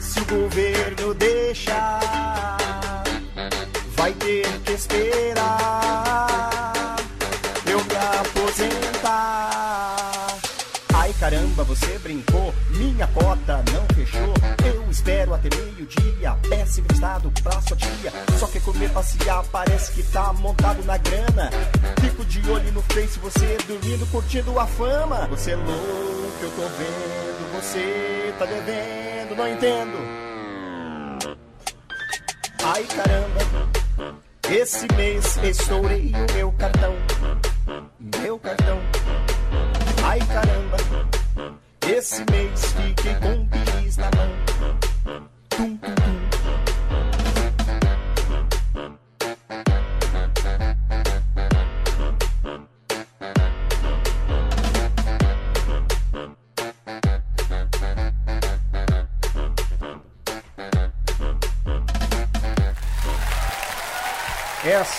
Se 0.00 0.20
o 0.20 0.24
governo 0.24 1.14
deixar, 1.14 2.00
vai 3.96 4.12
ter 4.14 4.48
que 4.60 4.72
esperar. 4.72 5.39
Você 11.64 11.98
brincou, 11.98 12.54
minha 12.70 13.06
cota 13.08 13.62
não 13.72 13.86
fechou. 13.94 14.34
Eu 14.64 14.90
espero 14.90 15.34
até 15.34 15.48
meio-dia, 15.56 16.36
péssimo 16.48 16.86
estado 16.92 17.30
pra 17.42 17.60
sua 17.60 17.76
tia. 17.76 18.12
Só 18.38 18.46
quer 18.46 18.62
comer, 18.62 18.90
passear, 18.90 19.44
parece 19.52 19.92
que 19.92 20.02
tá 20.02 20.32
montado 20.32 20.82
na 20.84 20.96
grana. 20.96 21.50
Fico 22.00 22.24
de 22.24 22.50
olho 22.50 22.72
no 22.72 22.82
Face, 22.82 23.18
você 23.18 23.56
dormindo, 23.68 24.06
curtindo 24.10 24.58
a 24.58 24.66
fama. 24.66 25.26
Você 25.28 25.52
é 25.52 25.56
louco, 25.56 26.38
eu 26.42 26.50
tô 26.50 26.62
vendo, 26.62 27.60
você 27.60 28.34
tá 28.38 28.46
devendo, 28.46 29.36
não 29.36 29.48
entendo. 29.48 29.96
Ai 32.62 32.84
caramba, 32.84 33.40
esse 34.50 34.86
mês 34.96 35.38
estourei 35.42 36.12
o 36.14 36.34
meu 36.34 36.52
cartão. 36.52 36.94
Meu 38.20 38.38
cartão. 38.38 38.80
Ai 40.04 40.18
caramba, 40.20 40.76
esse 42.00 42.24
mês 42.30 42.64
fiquei 42.72 43.14
com 43.16 43.46
piris 43.46 43.98
na 43.98 44.10
mão. 44.16 44.39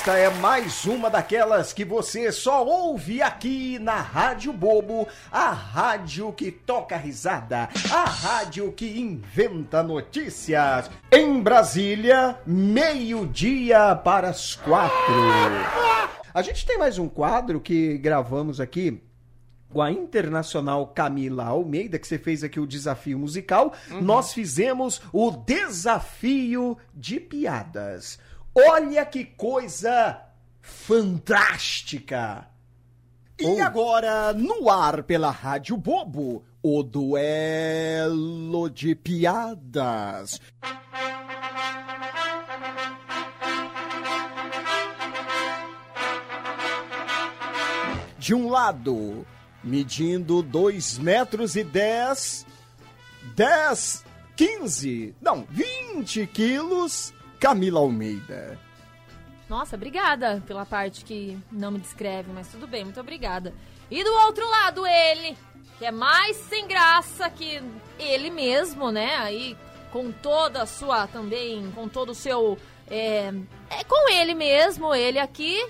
Esta 0.01 0.17
é 0.17 0.31
mais 0.31 0.83
uma 0.85 1.11
daquelas 1.11 1.73
que 1.73 1.85
você 1.85 2.31
só 2.31 2.65
ouve 2.65 3.21
aqui 3.21 3.77
na 3.77 4.01
Rádio 4.01 4.51
Bobo, 4.51 5.07
a 5.31 5.51
rádio 5.51 6.33
que 6.33 6.49
toca 6.49 6.97
risada, 6.97 7.69
a 7.93 8.05
rádio 8.05 8.71
que 8.71 8.99
inventa 8.99 9.83
notícias. 9.83 10.89
Em 11.11 11.39
Brasília, 11.39 12.35
meio-dia 12.47 13.95
para 13.95 14.29
as 14.29 14.55
quatro. 14.55 15.13
A 16.33 16.41
gente 16.41 16.65
tem 16.65 16.79
mais 16.79 16.97
um 16.97 17.07
quadro 17.07 17.61
que 17.61 17.95
gravamos 17.99 18.59
aqui 18.59 19.03
com 19.71 19.83
a 19.83 19.91
internacional 19.91 20.87
Camila 20.87 21.45
Almeida, 21.45 21.97
que 21.97 22.07
você 22.07 22.17
fez 22.17 22.43
aqui 22.43 22.59
o 22.59 22.67
desafio 22.67 23.17
musical, 23.17 23.73
nós 24.01 24.33
fizemos 24.33 24.99
o 25.13 25.31
desafio 25.31 26.75
de 26.93 27.19
piadas. 27.19 28.19
Olha 28.53 29.05
que 29.05 29.23
coisa 29.23 30.21
fantástica! 30.61 32.47
E 33.39 33.59
agora, 33.59 34.33
no 34.33 34.69
ar 34.69 35.03
pela 35.03 35.31
Rádio 35.31 35.75
Bobo, 35.75 36.43
o 36.61 36.83
duelo 36.83 38.69
de 38.69 38.93
piadas. 38.93 40.39
De 48.19 48.35
um 48.35 48.49
lado, 48.49 49.25
medindo 49.63 50.43
2 50.43 50.99
metros 50.99 51.55
e 51.55 51.63
10, 51.63 52.45
10, 53.33 54.05
15, 54.35 55.15
não, 55.19 55.47
20 55.49 56.27
quilos, 56.27 57.11
Camila 57.41 57.80
Almeida. 57.80 58.60
Nossa, 59.49 59.75
obrigada 59.75 60.41
pela 60.45 60.63
parte 60.63 61.04
que 61.04 61.36
não 61.51 61.71
me 61.71 61.80
descreve, 61.80 62.32
mas 62.32 62.47
tudo 62.47 62.67
bem, 62.67 62.86
muito 62.86 62.99
obrigada. 62.99 63.51
E 63.89 64.04
do 64.04 64.13
outro 64.27 64.47
lado, 64.47 64.86
ele, 64.86 65.36
que 65.80 65.86
é 65.86 65.91
mais 65.91 66.38
sem 66.38 66.67
graça 66.67 67.30
que 67.32 67.62
ele 67.97 68.30
mesmo, 68.30 68.91
né? 68.91 69.15
Aí, 69.17 69.58
com 69.91 70.12
toda 70.12 70.62
a 70.62 70.65
sua 70.67 71.08
também, 71.08 71.69
com 71.71 71.89
todo 71.89 72.12
o 72.12 72.15
seu. 72.15 72.60
É, 72.88 73.34
é 73.71 73.84
com 73.86 74.10
ele 74.10 74.36
mesmo, 74.36 74.93
ele 74.93 75.17
aqui, 75.17 75.67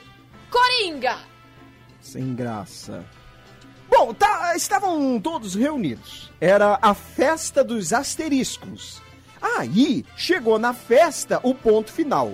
Coringa! 0.49 1.17
Sem 2.01 2.35
graça. 2.35 3.05
Bom, 3.89 4.13
tá, 4.13 4.55
estavam 4.57 5.19
todos 5.21 5.55
reunidos. 5.55 6.29
Era 6.39 6.77
a 6.81 6.93
festa 6.93 7.63
dos 7.63 7.93
asteriscos. 7.93 9.01
Aí 9.41 10.05
chegou 10.15 10.59
na 10.59 10.73
festa 10.73 11.39
o 11.43 11.55
ponto 11.55 11.91
final. 11.91 12.33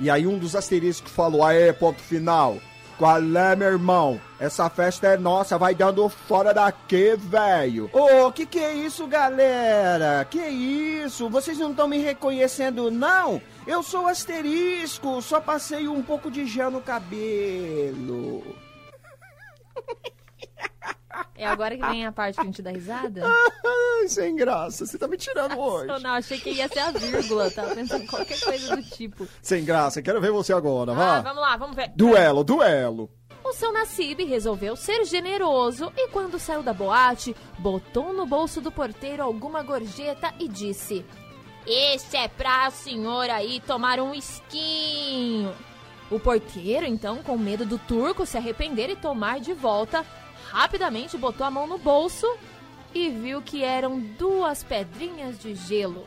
E 0.00 0.10
aí 0.10 0.26
um 0.26 0.38
dos 0.38 0.56
asteriscos 0.56 1.12
falou: 1.12 1.44
Aê, 1.44 1.72
ponto 1.72 2.00
final. 2.00 2.58
Qual 2.98 3.18
é, 3.18 3.56
meu 3.56 3.68
irmão? 3.68 4.20
Essa 4.38 4.70
festa 4.70 5.08
é 5.08 5.16
nossa, 5.16 5.58
vai 5.58 5.74
dando 5.74 6.08
fora 6.08 6.54
daqui, 6.54 7.16
velho. 7.16 7.90
Ô, 7.92 8.30
que 8.30 8.46
que 8.46 8.58
é 8.60 8.74
isso, 8.74 9.06
galera? 9.08 10.24
Que 10.24 10.38
isso? 10.40 11.28
Vocês 11.28 11.58
não 11.58 11.72
estão 11.72 11.88
me 11.88 11.98
reconhecendo, 11.98 12.90
não? 12.90 13.42
Eu 13.66 13.82
sou 13.82 14.06
asterisco, 14.06 15.20
só 15.20 15.40
passei 15.40 15.88
um 15.88 16.02
pouco 16.02 16.30
de 16.30 16.46
gel 16.46 16.70
no 16.70 16.80
cabelo. 16.80 18.44
É 21.42 21.46
agora 21.46 21.76
que 21.76 21.84
vem 21.86 22.06
a 22.06 22.12
parte 22.12 22.36
que 22.36 22.40
a 22.40 22.44
gente 22.44 22.62
dá 22.62 22.70
risada? 22.70 23.22
Ai, 23.24 24.06
sem 24.08 24.34
graça, 24.36 24.86
você 24.86 24.96
tá 24.98 25.06
me 25.08 25.16
tirando 25.16 25.58
hoje. 25.58 25.88
Eu 25.90 26.00
não, 26.00 26.10
achei 26.10 26.38
que 26.38 26.50
ia 26.50 26.68
ser 26.68 26.78
a 26.80 26.90
vírgula, 26.90 27.50
tava 27.50 27.74
pensando 27.74 28.04
em 28.04 28.06
qualquer 28.06 28.40
coisa 28.40 28.76
do 28.76 28.82
tipo. 28.82 29.26
Sem 29.40 29.64
graça, 29.64 30.00
quero 30.02 30.20
ver 30.20 30.30
você 30.30 30.52
agora, 30.52 30.92
Ah, 30.92 30.94
vá. 30.94 31.20
vamos 31.20 31.42
lá, 31.42 31.56
vamos 31.56 31.76
ver. 31.76 31.90
Duelo, 31.96 32.44
duelo. 32.44 33.10
O 33.44 33.52
seu 33.52 33.72
Nassib 33.72 34.24
resolveu 34.24 34.76
ser 34.76 35.04
generoso 35.04 35.92
e 35.96 36.08
quando 36.08 36.38
saiu 36.38 36.62
da 36.62 36.72
boate, 36.72 37.34
botou 37.58 38.12
no 38.12 38.24
bolso 38.24 38.60
do 38.60 38.70
porteiro 38.70 39.22
alguma 39.22 39.62
gorjeta 39.64 40.32
e 40.38 40.46
disse: 40.48 41.04
Este 41.66 42.16
é 42.16 42.28
pra 42.28 42.70
senhor 42.70 43.28
aí 43.30 43.60
tomar 43.66 43.98
um 43.98 44.14
esquinho. 44.14 45.52
O 46.10 46.20
porteiro, 46.20 46.86
então, 46.86 47.22
com 47.22 47.36
medo 47.36 47.64
do 47.66 47.78
turco 47.78 48.24
se 48.26 48.36
arrepender 48.36 48.90
e 48.90 48.96
tomar 48.96 49.40
de 49.40 49.52
volta, 49.54 50.04
rapidamente 50.52 51.16
botou 51.16 51.46
a 51.46 51.50
mão 51.50 51.66
no 51.66 51.78
bolso 51.78 52.26
e 52.94 53.08
viu 53.08 53.40
que 53.40 53.64
eram 53.64 53.98
duas 53.98 54.62
pedrinhas 54.62 55.38
de 55.38 55.54
gelo. 55.54 56.06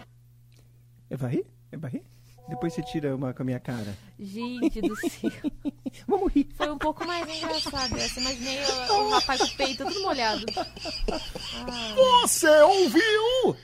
É 1.10 1.18
varrer? 1.18 1.46
É 1.72 1.78
varrer? 1.78 2.04
Depois 2.48 2.72
você 2.74 2.84
tira 2.84 3.16
uma 3.16 3.34
com 3.34 3.42
a 3.42 3.46
minha 3.46 3.60
cara. 3.60 3.98
Gente 4.20 4.80
do 4.82 4.96
céu. 4.98 5.32
Vamos 6.08 6.32
rir. 6.32 6.48
Foi 6.56 6.70
um 6.70 6.78
pouco 6.78 7.04
mais 7.04 7.28
engraçado 7.28 7.98
essa. 7.98 8.20
Imaginei 8.20 8.60
o, 8.64 8.94
o 8.94 9.10
rapaz 9.10 9.42
com 9.42 9.48
o 9.48 9.58
peito 9.58 9.84
todo 9.84 10.02
molhado. 10.04 10.46
Você 11.96 12.62
ouviu? 12.62 13.58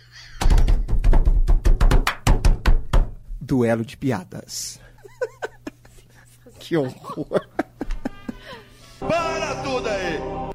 Duelo 3.40 3.86
de 3.86 3.96
piadas. 3.96 4.80
que 6.58 6.76
horror. 6.76 7.48
Para 9.00 9.64
tudo 9.64 9.88
aí! 9.88 10.51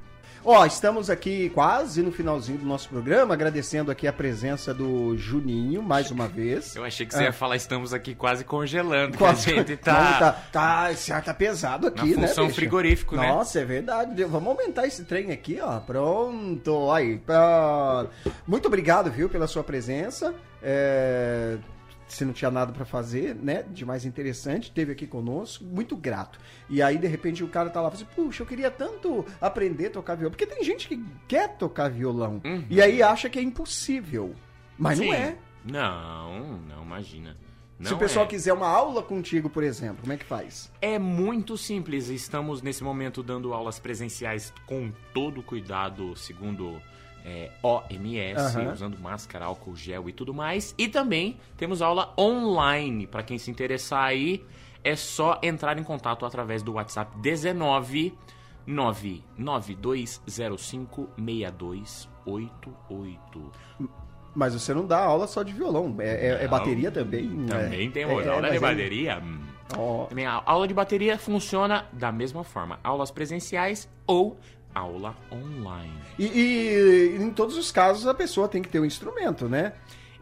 Ó, 0.49 0.65
estamos 0.65 1.11
aqui 1.11 1.51
quase 1.51 2.01
no 2.05 2.13
finalzinho 2.13 2.59
do 2.59 2.65
nosso 2.67 2.89
programa, 2.89 3.35
agradecendo 3.35 3.91
aqui 3.91 4.07
a 4.07 4.13
presença 4.13 4.73
do 4.73 5.17
Juninho 5.19 5.83
mais 5.83 6.13
uma 6.13 6.29
vez. 6.29 6.77
Eu 6.77 6.85
achei 6.85 7.05
que 7.05 7.13
você 7.13 7.25
ia 7.25 7.33
falar, 7.33 7.57
estamos 7.57 7.93
aqui 7.93 8.15
quase 8.15 8.45
congelando, 8.45 9.19
Quase- 9.19 9.51
a 9.51 9.55
gente 9.57 9.71
Não, 9.73 9.77
tá... 9.79 10.19
tá, 10.21 10.33
tá, 10.53 10.93
esse 10.93 11.13
ar 11.13 11.25
tá 11.25 11.35
pesado 11.35 11.89
aqui, 11.89 12.15
Na 12.15 12.21
né? 12.23 12.29
função 12.29 12.45
bicho? 12.47 12.55
frigorífico, 12.55 13.17
né? 13.17 13.27
Nossa, 13.27 13.59
é 13.59 13.65
verdade. 13.65 14.23
Vamos 14.23 14.49
aumentar 14.57 14.87
esse 14.87 15.03
trem 15.05 15.33
aqui, 15.33 15.59
ó. 15.61 15.81
Pronto. 15.81 16.93
Aí, 16.93 17.19
pronto. 17.19 18.11
Muito 18.47 18.67
obrigado, 18.67 19.11
viu, 19.11 19.29
pela 19.29 19.49
sua 19.49 19.65
presença. 19.65 20.33
É, 20.63 21.57
Se 22.09 22.25
não 22.25 22.33
tinha 22.33 22.51
nada 22.51 22.73
pra 22.73 22.85
fazer, 22.85 23.35
né? 23.35 23.65
De 23.65 23.85
mais 23.85 24.05
interessante, 24.05 24.71
teve 24.71 24.93
aqui 24.93 25.07
conosco, 25.07 25.65
muito 25.65 25.97
grato. 25.97 26.39
E 26.71 26.81
aí, 26.81 26.99
de 26.99 27.07
repente, 27.07 27.43
o 27.43 27.49
cara 27.49 27.69
tá 27.69 27.81
lá 27.81 27.89
e 27.89 27.93
fala 27.93 28.05
assim: 28.05 28.15
Puxa, 28.15 28.43
eu 28.43 28.47
queria 28.47 28.71
tanto 28.71 29.25
aprender 29.41 29.87
a 29.87 29.91
tocar 29.91 30.15
violão. 30.15 30.31
Porque 30.31 30.47
tem 30.47 30.63
gente 30.63 30.87
que 30.87 31.05
quer 31.27 31.57
tocar 31.57 31.91
violão 31.91 32.41
e 32.71 32.81
aí 32.81 33.03
acha 33.03 33.29
que 33.29 33.39
é 33.39 33.43
impossível. 33.43 34.35
Mas 34.79 34.99
não 34.99 35.07
Uhum. 35.07 35.13
Sim. 35.13 35.17
é. 35.19 35.37
Não, 35.65 36.59
não, 36.69 36.83
imagina. 36.85 37.37
Se 37.81 37.91
Não 37.91 37.97
o 37.97 38.01
pessoal 38.01 38.25
é. 38.25 38.29
quiser 38.29 38.53
uma 38.55 38.69
aula 38.69 39.03
contigo, 39.03 39.51
por 39.51 39.63
exemplo, 39.63 39.99
como 40.01 40.13
é 40.13 40.17
que 40.17 40.25
faz? 40.25 40.73
É 40.81 40.99
muito 40.99 41.59
simples. 41.59 42.09
Estamos 42.09 42.63
nesse 42.63 42.83
momento 42.83 43.23
dando 43.23 43.53
aulas 43.53 43.79
presenciais 43.79 44.53
com 44.65 44.91
todo 45.13 45.43
cuidado, 45.43 46.17
segundo 46.17 46.81
é, 47.29 47.51
OMS, 47.61 48.57
Aham. 48.57 48.73
usando 48.73 48.97
máscara, 49.01 49.47
álcool 49.47 49.75
gel 49.75 50.09
e 50.09 50.13
tudo 50.13 50.33
mais. 50.33 50.73
E 50.79 50.87
também 50.87 51.37
temos 51.57 51.83
aula 51.83 52.15
online. 52.17 53.05
Para 53.07 53.25
quem 53.25 53.37
se 53.37 53.51
interessar 53.51 54.05
aí, 54.05 54.45
é 54.85 54.95
só 54.95 55.41
entrar 55.43 55.77
em 55.77 55.83
contato 55.83 56.25
através 56.25 56.63
do 56.63 56.75
WhatsApp 56.75 57.17
19 57.19 58.15
99205 58.67 61.09
6288. 61.19 63.53
Mas 64.35 64.53
você 64.55 64.73
não 64.75 64.87
dá 64.87 65.03
aula 65.03 65.27
só 65.27 65.43
de 65.43 65.53
violão, 65.53 65.97
é, 65.99 66.29
é- 66.29 66.45
é 66.45 66.49
bateria 66.49 66.91
também. 66.93 67.29
Também 67.47 67.89
é, 67.89 67.91
temos 67.91 68.25
é, 68.25 68.29
aula 68.29 68.51
de 68.51 68.57
é- 68.57 68.61
bateria. 68.61 69.19
hum. 69.19 69.41
Ó. 69.77 70.05
Também 70.05 70.27
a 70.27 70.41
aula 70.47 70.69
de 70.69 70.75
bateria 70.75 71.19
funciona 71.19 71.87
da 71.93 72.13
mesma 72.13 72.45
forma. 72.45 72.79
Aulas 72.85 73.11
presenciais 73.11 73.89
ou 74.07 74.39
aula 74.77 75.17
online. 75.33 75.95
E, 76.19 76.27
e 76.27 77.17
em 77.19 77.31
todos 77.31 77.57
os 77.57 77.71
casos 77.71 78.07
a 78.07 78.15
pessoa 78.15 78.49
tem 78.49 78.63
que 78.63 78.69
ter 78.69 78.81
um 78.81 78.85
instrumento, 78.85 79.49
né? 79.49 79.73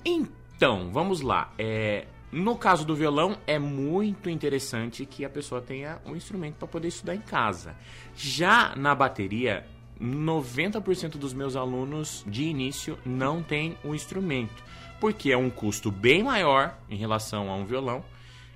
Então, 0.04 0.90
vamos 0.92 1.20
lá. 1.20 1.52
É, 1.58 2.06
no 2.30 2.56
caso 2.56 2.84
do 2.84 2.94
violão, 2.94 3.36
é 3.46 3.58
muito 3.58 4.28
interessante 4.30 5.06
que 5.06 5.24
a 5.24 5.30
pessoa 5.30 5.60
tenha 5.60 5.98
um 6.04 6.14
instrumento 6.16 6.56
para 6.56 6.68
poder 6.68 6.88
estudar 6.88 7.14
em 7.14 7.20
casa. 7.20 7.76
Já 8.14 8.74
na 8.76 8.94
bateria, 8.94 9.66
90% 10.00 11.16
dos 11.16 11.32
meus 11.32 11.56
alunos 11.56 12.24
de 12.26 12.44
início 12.44 12.98
não 13.04 13.42
tem 13.42 13.76
um 13.84 13.94
instrumento, 13.94 14.62
porque 15.00 15.30
é 15.30 15.36
um 15.36 15.50
custo 15.50 15.90
bem 15.90 16.22
maior 16.22 16.76
em 16.90 16.96
relação 16.96 17.50
a 17.50 17.54
um 17.54 17.64
violão 17.64 18.04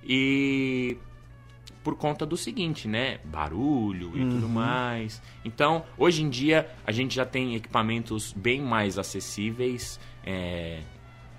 e 0.03 0.97
por 1.83 1.97
conta 1.97 2.27
do 2.27 2.37
seguinte, 2.37 2.87
né? 2.89 3.19
Barulho 3.25 4.13
e 4.17 4.21
tudo 4.29 4.49
mais. 4.49 5.23
Então, 5.45 5.85
hoje 5.97 6.23
em 6.23 6.29
dia, 6.29 6.69
a 6.87 6.93
gente 6.93 7.15
já 7.15 7.25
tem 7.25 7.55
equipamentos 7.55 8.33
bem 8.33 8.61
mais 8.61 8.99
acessíveis, 8.99 9.99
é, 10.25 10.81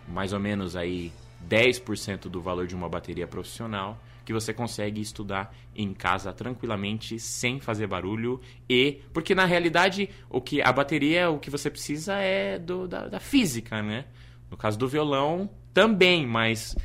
mais 0.07 0.33
ou 0.33 0.39
menos 0.39 0.75
aí 0.75 1.11
10% 1.47 2.29
do 2.29 2.41
valor 2.41 2.67
de 2.67 2.75
uma 2.75 2.89
bateria 2.89 3.27
profissional, 3.27 4.01
que 4.25 4.33
você 4.33 4.53
consegue 4.53 5.01
estudar 5.01 5.55
em 5.75 5.93
casa 5.93 6.31
tranquilamente, 6.31 7.19
sem 7.19 7.59
fazer 7.59 7.87
barulho 7.87 8.39
e 8.69 9.01
porque 9.11 9.33
na 9.33 9.45
realidade 9.45 10.09
o 10.29 10.39
que 10.39 10.61
a 10.61 10.71
bateria, 10.71 11.29
o 11.29 11.39
que 11.39 11.49
você 11.49 11.69
precisa 11.69 12.15
é 12.15 12.59
do, 12.59 12.87
da, 12.87 13.07
da 13.07 13.19
física, 13.19 13.81
né? 13.81 14.05
No 14.51 14.57
caso 14.57 14.77
do 14.77 14.87
violão 14.87 15.49
também, 15.73 16.27
mas 16.27 16.75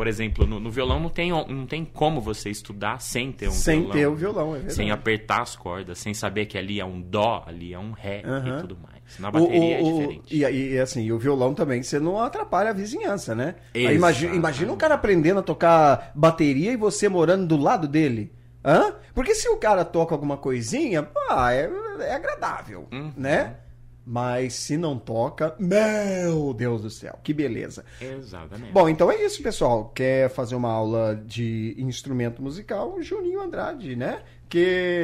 por 0.00 0.06
exemplo, 0.06 0.46
no, 0.46 0.58
no 0.58 0.70
violão 0.70 0.98
não 0.98 1.10
tem, 1.10 1.30
não 1.30 1.66
tem 1.66 1.84
como 1.84 2.22
você 2.22 2.48
estudar 2.48 3.02
sem 3.02 3.30
ter 3.30 3.48
um 3.48 3.52
Sem 3.52 3.80
violão. 3.80 3.92
ter 3.98 4.06
o 4.06 4.14
violão, 4.14 4.48
é 4.52 4.52
verdade. 4.54 4.72
Sem 4.74 4.90
apertar 4.90 5.42
as 5.42 5.54
cordas, 5.54 5.98
sem 5.98 6.14
saber 6.14 6.46
que 6.46 6.56
ali 6.56 6.80
é 6.80 6.84
um 6.86 7.02
dó, 7.02 7.44
ali 7.46 7.74
é 7.74 7.78
um 7.78 7.90
ré 7.92 8.22
Aham. 8.24 8.56
e 8.56 8.60
tudo 8.62 8.78
mais. 8.82 9.18
Na 9.18 9.30
bateria 9.30 9.58
O- 9.60 9.62
o- 9.62 9.72
é 9.74 9.80
o- 9.82 9.92
diferente. 9.98 10.34
E, 10.34 10.72
e, 10.72 10.78
assim, 10.78 11.02
e 11.04 11.12
o 11.12 11.18
violão 11.18 11.52
também, 11.52 11.82
você 11.82 11.98
não 12.00 12.18
atrapalha 12.18 12.70
a 12.70 12.72
vizinhança, 12.72 13.34
né? 13.34 13.56
Imagina, 13.74 14.34
imagina 14.34 14.72
um 14.72 14.76
cara 14.78 14.94
aprendendo 14.94 15.40
a 15.40 15.42
tocar 15.42 16.12
bateria 16.14 16.72
e 16.72 16.76
você 16.76 17.06
morando 17.06 17.46
do 17.46 17.58
lado 17.58 17.86
dele. 17.86 18.32
Hã? 18.64 18.94
Porque 19.14 19.34
se 19.34 19.50
o 19.50 19.58
cara 19.58 19.84
toca 19.84 20.14
alguma 20.14 20.38
coisinha, 20.38 21.02
pá, 21.02 21.52
é, 21.52 21.70
é 22.00 22.14
agradável, 22.14 22.88
Uhum. 22.90 23.12
né? 23.18 23.56
Mas 24.12 24.54
se 24.54 24.76
não 24.76 24.98
toca, 24.98 25.54
meu 25.56 26.52
Deus 26.52 26.82
do 26.82 26.90
céu, 26.90 27.16
que 27.22 27.32
beleza. 27.32 27.84
Exatamente. 28.00 28.72
Bom, 28.72 28.88
então 28.88 29.08
é 29.08 29.24
isso, 29.24 29.40
pessoal. 29.40 29.92
Quer 29.94 30.28
fazer 30.28 30.56
uma 30.56 30.68
aula 30.68 31.14
de 31.14 31.76
instrumento 31.78 32.42
musical? 32.42 33.00
Juninho 33.00 33.40
Andrade, 33.40 33.94
né? 33.94 34.24
Que 34.50 35.00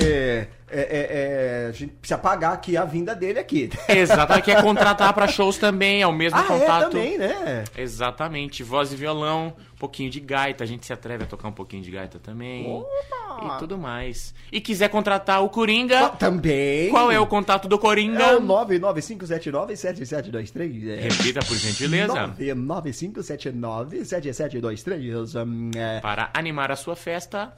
é, 0.69 0.81
é- 0.81 1.63
é- 1.63 1.67
a 1.69 1.73
gente 1.73 1.93
precisa 1.93 2.19
pagar 2.19 2.53
aqui 2.53 2.77
a 2.77 2.85
vinda 2.85 3.15
dele 3.15 3.39
aqui. 3.39 3.71
Exato, 3.89 4.43
quer 4.43 4.61
contratar 4.61 5.15
pra 5.15 5.29
shows 5.29 5.57
também, 5.57 6.03
é 6.03 6.07
o 6.07 6.13
mesmo 6.13 6.37
Ah, 6.39 6.43
é, 6.43 6.47
contato. 6.47 6.91
também, 6.91 7.17
né? 7.17 7.63
Exatamente, 7.79 8.65
voz 8.65 8.93
e 8.93 8.97
violão, 8.97 9.55
um 9.73 9.77
pouquinho 9.79 10.11
de 10.11 10.19
gaita, 10.19 10.65
a 10.65 10.67
gente 10.67 10.85
se 10.85 10.93
atreve 10.93 11.23
a 11.23 11.27
tocar 11.29 11.47
um 11.47 11.53
pouquinho 11.53 11.85
de 11.85 11.93
gaita 11.93 12.19
também. 12.19 12.67
E 12.67 13.59
tudo 13.61 13.79
mais. 13.79 14.35
E 14.51 14.61
quiser 14.61 14.89
contratar 14.89 15.45
o 15.45 15.49
Coringa, 15.49 16.09
Também. 16.09 16.91
qual 16.91 17.13
é 17.13 17.21
o 17.21 17.27
contato 17.27 17.69
do 17.69 17.79
Coringa? 17.79 18.25
É 18.25 18.35
o 18.37 18.41
995797723. 18.41 20.89
É. 20.89 20.97
Repita 21.03 21.39
por 21.47 21.57
gentileza. 21.57 22.13
995797723. 22.39 25.37
Hum, 25.47 25.71
é. 25.77 26.01
Para 26.01 26.31
animar 26.35 26.73
a 26.73 26.77
sua 26.77 26.97
festa. 26.97 27.53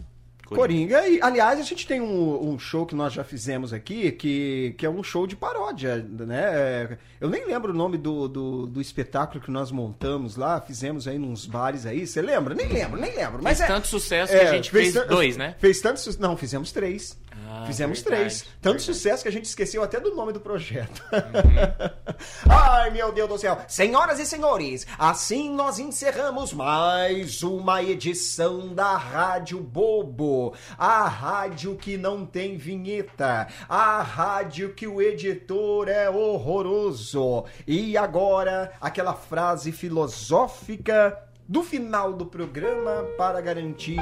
Coringa, 0.57 1.07
e 1.09 1.21
aliás, 1.21 1.59
a 1.59 1.63
gente 1.63 1.87
tem 1.87 2.01
um, 2.01 2.51
um 2.51 2.59
show 2.59 2.87
que 2.87 2.95
nós 2.95 3.13
já 3.13 3.23
fizemos 3.25 3.73
aqui, 3.73 4.11
que, 4.13 4.75
que 4.79 4.87
é 4.87 4.91
um 4.91 5.03
show 5.03 5.27
de 5.27 5.37
paródia, 5.37 5.97
né? 6.09 6.43
É, 6.45 6.99
Eu 7.21 7.29
nem 7.29 7.45
lembro 7.47 7.73
o 7.73 7.77
nome 7.77 7.99
do, 7.99 8.29
do, 8.29 8.67
do 8.67 8.81
espetáculo 8.81 9.41
que 9.43 9.51
nós 9.51 9.71
montamos 9.71 10.37
lá, 10.37 10.61
fizemos 10.61 11.07
aí 11.09 11.19
nos 11.19 11.47
bares 11.47 11.85
aí, 11.87 12.07
você 12.07 12.23
lembra? 12.23 12.55
Nem 12.55 12.69
lembro, 12.69 13.01
nem 13.01 13.15
lembro. 13.15 13.41
Mas 13.43 13.59
Fez 13.59 13.71
é- 13.71 13.73
tanto 13.75 13.87
sucesso 13.89 14.33
que 14.33 14.39
a 14.39 14.53
gente 14.55 14.71
fez 14.71 14.93
tan- 14.95 15.07
dois, 15.07 15.37
né? 15.37 15.55
Fez 15.59 15.81
tanto 15.81 16.01
sucesso. 16.01 16.21
Não, 16.23 16.37
fizemos 16.37 16.73
três. 16.73 17.19
Ah, 17.63 17.67
fizemos 17.67 18.01
verdade, 18.01 18.23
três. 18.23 18.45
Tanto 18.61 18.83
sucesso 18.83 19.23
que 19.23 19.29
a 19.29 19.33
gente 19.33 19.47
esqueceu 19.47 19.83
até 19.83 19.99
do 19.99 20.15
nome 20.15 20.33
do 20.33 20.41
projeto. 20.41 21.03
Uhum. 21.13 22.09
Ai, 22.51 22.91
meu 22.91 23.13
Deus 23.13 23.29
do 23.29 23.39
céu. 23.39 23.59
Senhoras 23.67 24.19
e 24.19 24.27
senhores, 24.27 24.87
assim 24.99 25.51
nós 25.51 25.79
encerramos 25.79 26.53
mais 26.53 27.43
uma 27.43 27.83
edição 27.83 28.75
da 28.75 28.97
Rádio 28.97 29.61
Bobo. 29.61 30.55
A 30.77 31.09
rádio 31.09 31.77
que 31.77 31.97
não 31.97 32.25
tem 32.25 32.57
vinheta. 32.57 33.49
A 33.69 34.03
rádio 34.03 34.75
que 34.75 34.87
o 34.87 35.03
editor 35.03 35.89
é 35.89 36.09
horroroso. 36.09 37.45
E 37.67 37.97
agora, 37.97 38.73
aquela 38.81 39.15
frase 39.15 39.73
filosófica 39.73 41.19
do 41.49 41.63
final 41.63 42.13
do 42.13 42.27
programa 42.27 43.05
para 43.17 43.41
garantir 43.41 43.99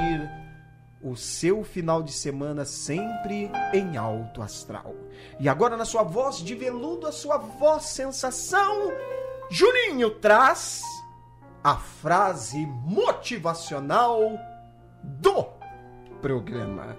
o 1.02 1.14
seu 1.14 1.62
final 1.62 2.02
de 2.02 2.12
semana 2.12 2.64
sempre 2.64 3.50
em 3.72 3.96
alto 3.96 4.42
astral. 4.42 4.94
E 5.38 5.48
agora, 5.48 5.76
na 5.76 5.84
sua 5.84 6.02
voz 6.02 6.38
de 6.38 6.54
veludo, 6.54 7.06
a 7.06 7.12
sua 7.12 7.36
voz 7.36 7.84
sensação, 7.84 8.92
Juninho 9.50 10.10
traz 10.10 10.82
a 11.62 11.76
frase 11.76 12.66
motivacional 12.84 14.20
do 15.02 15.46
programa. 16.20 16.96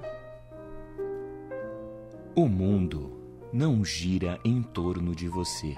O 2.36 2.48
mundo 2.48 3.18
não 3.52 3.84
gira 3.84 4.40
em 4.46 4.62
torno 4.62 5.16
de 5.16 5.28
você, 5.28 5.74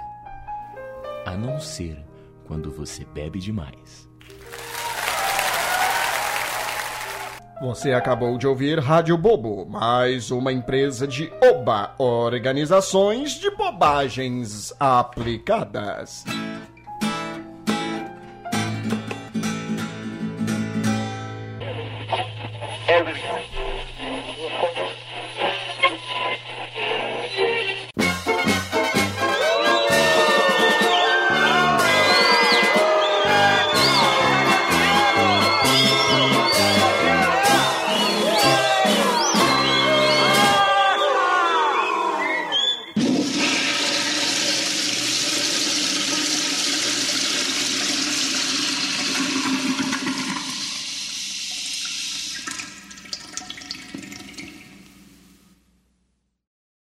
a 1.26 1.36
não 1.36 1.60
ser 1.60 2.06
quando 2.46 2.72
você 2.72 3.06
bebe 3.06 3.40
demais. 3.40 4.10
Você 7.62 7.92
acabou 7.92 8.38
de 8.38 8.48
ouvir 8.48 8.80
Rádio 8.80 9.18
Bobo, 9.18 9.66
mais 9.66 10.32
uma 10.32 10.54
empresa 10.54 11.06
de 11.06 11.30
Oba, 11.44 11.94
Organizações 11.98 13.34
de 13.34 13.52
Bobagens 13.52 14.74
Aplicadas. 14.80 16.24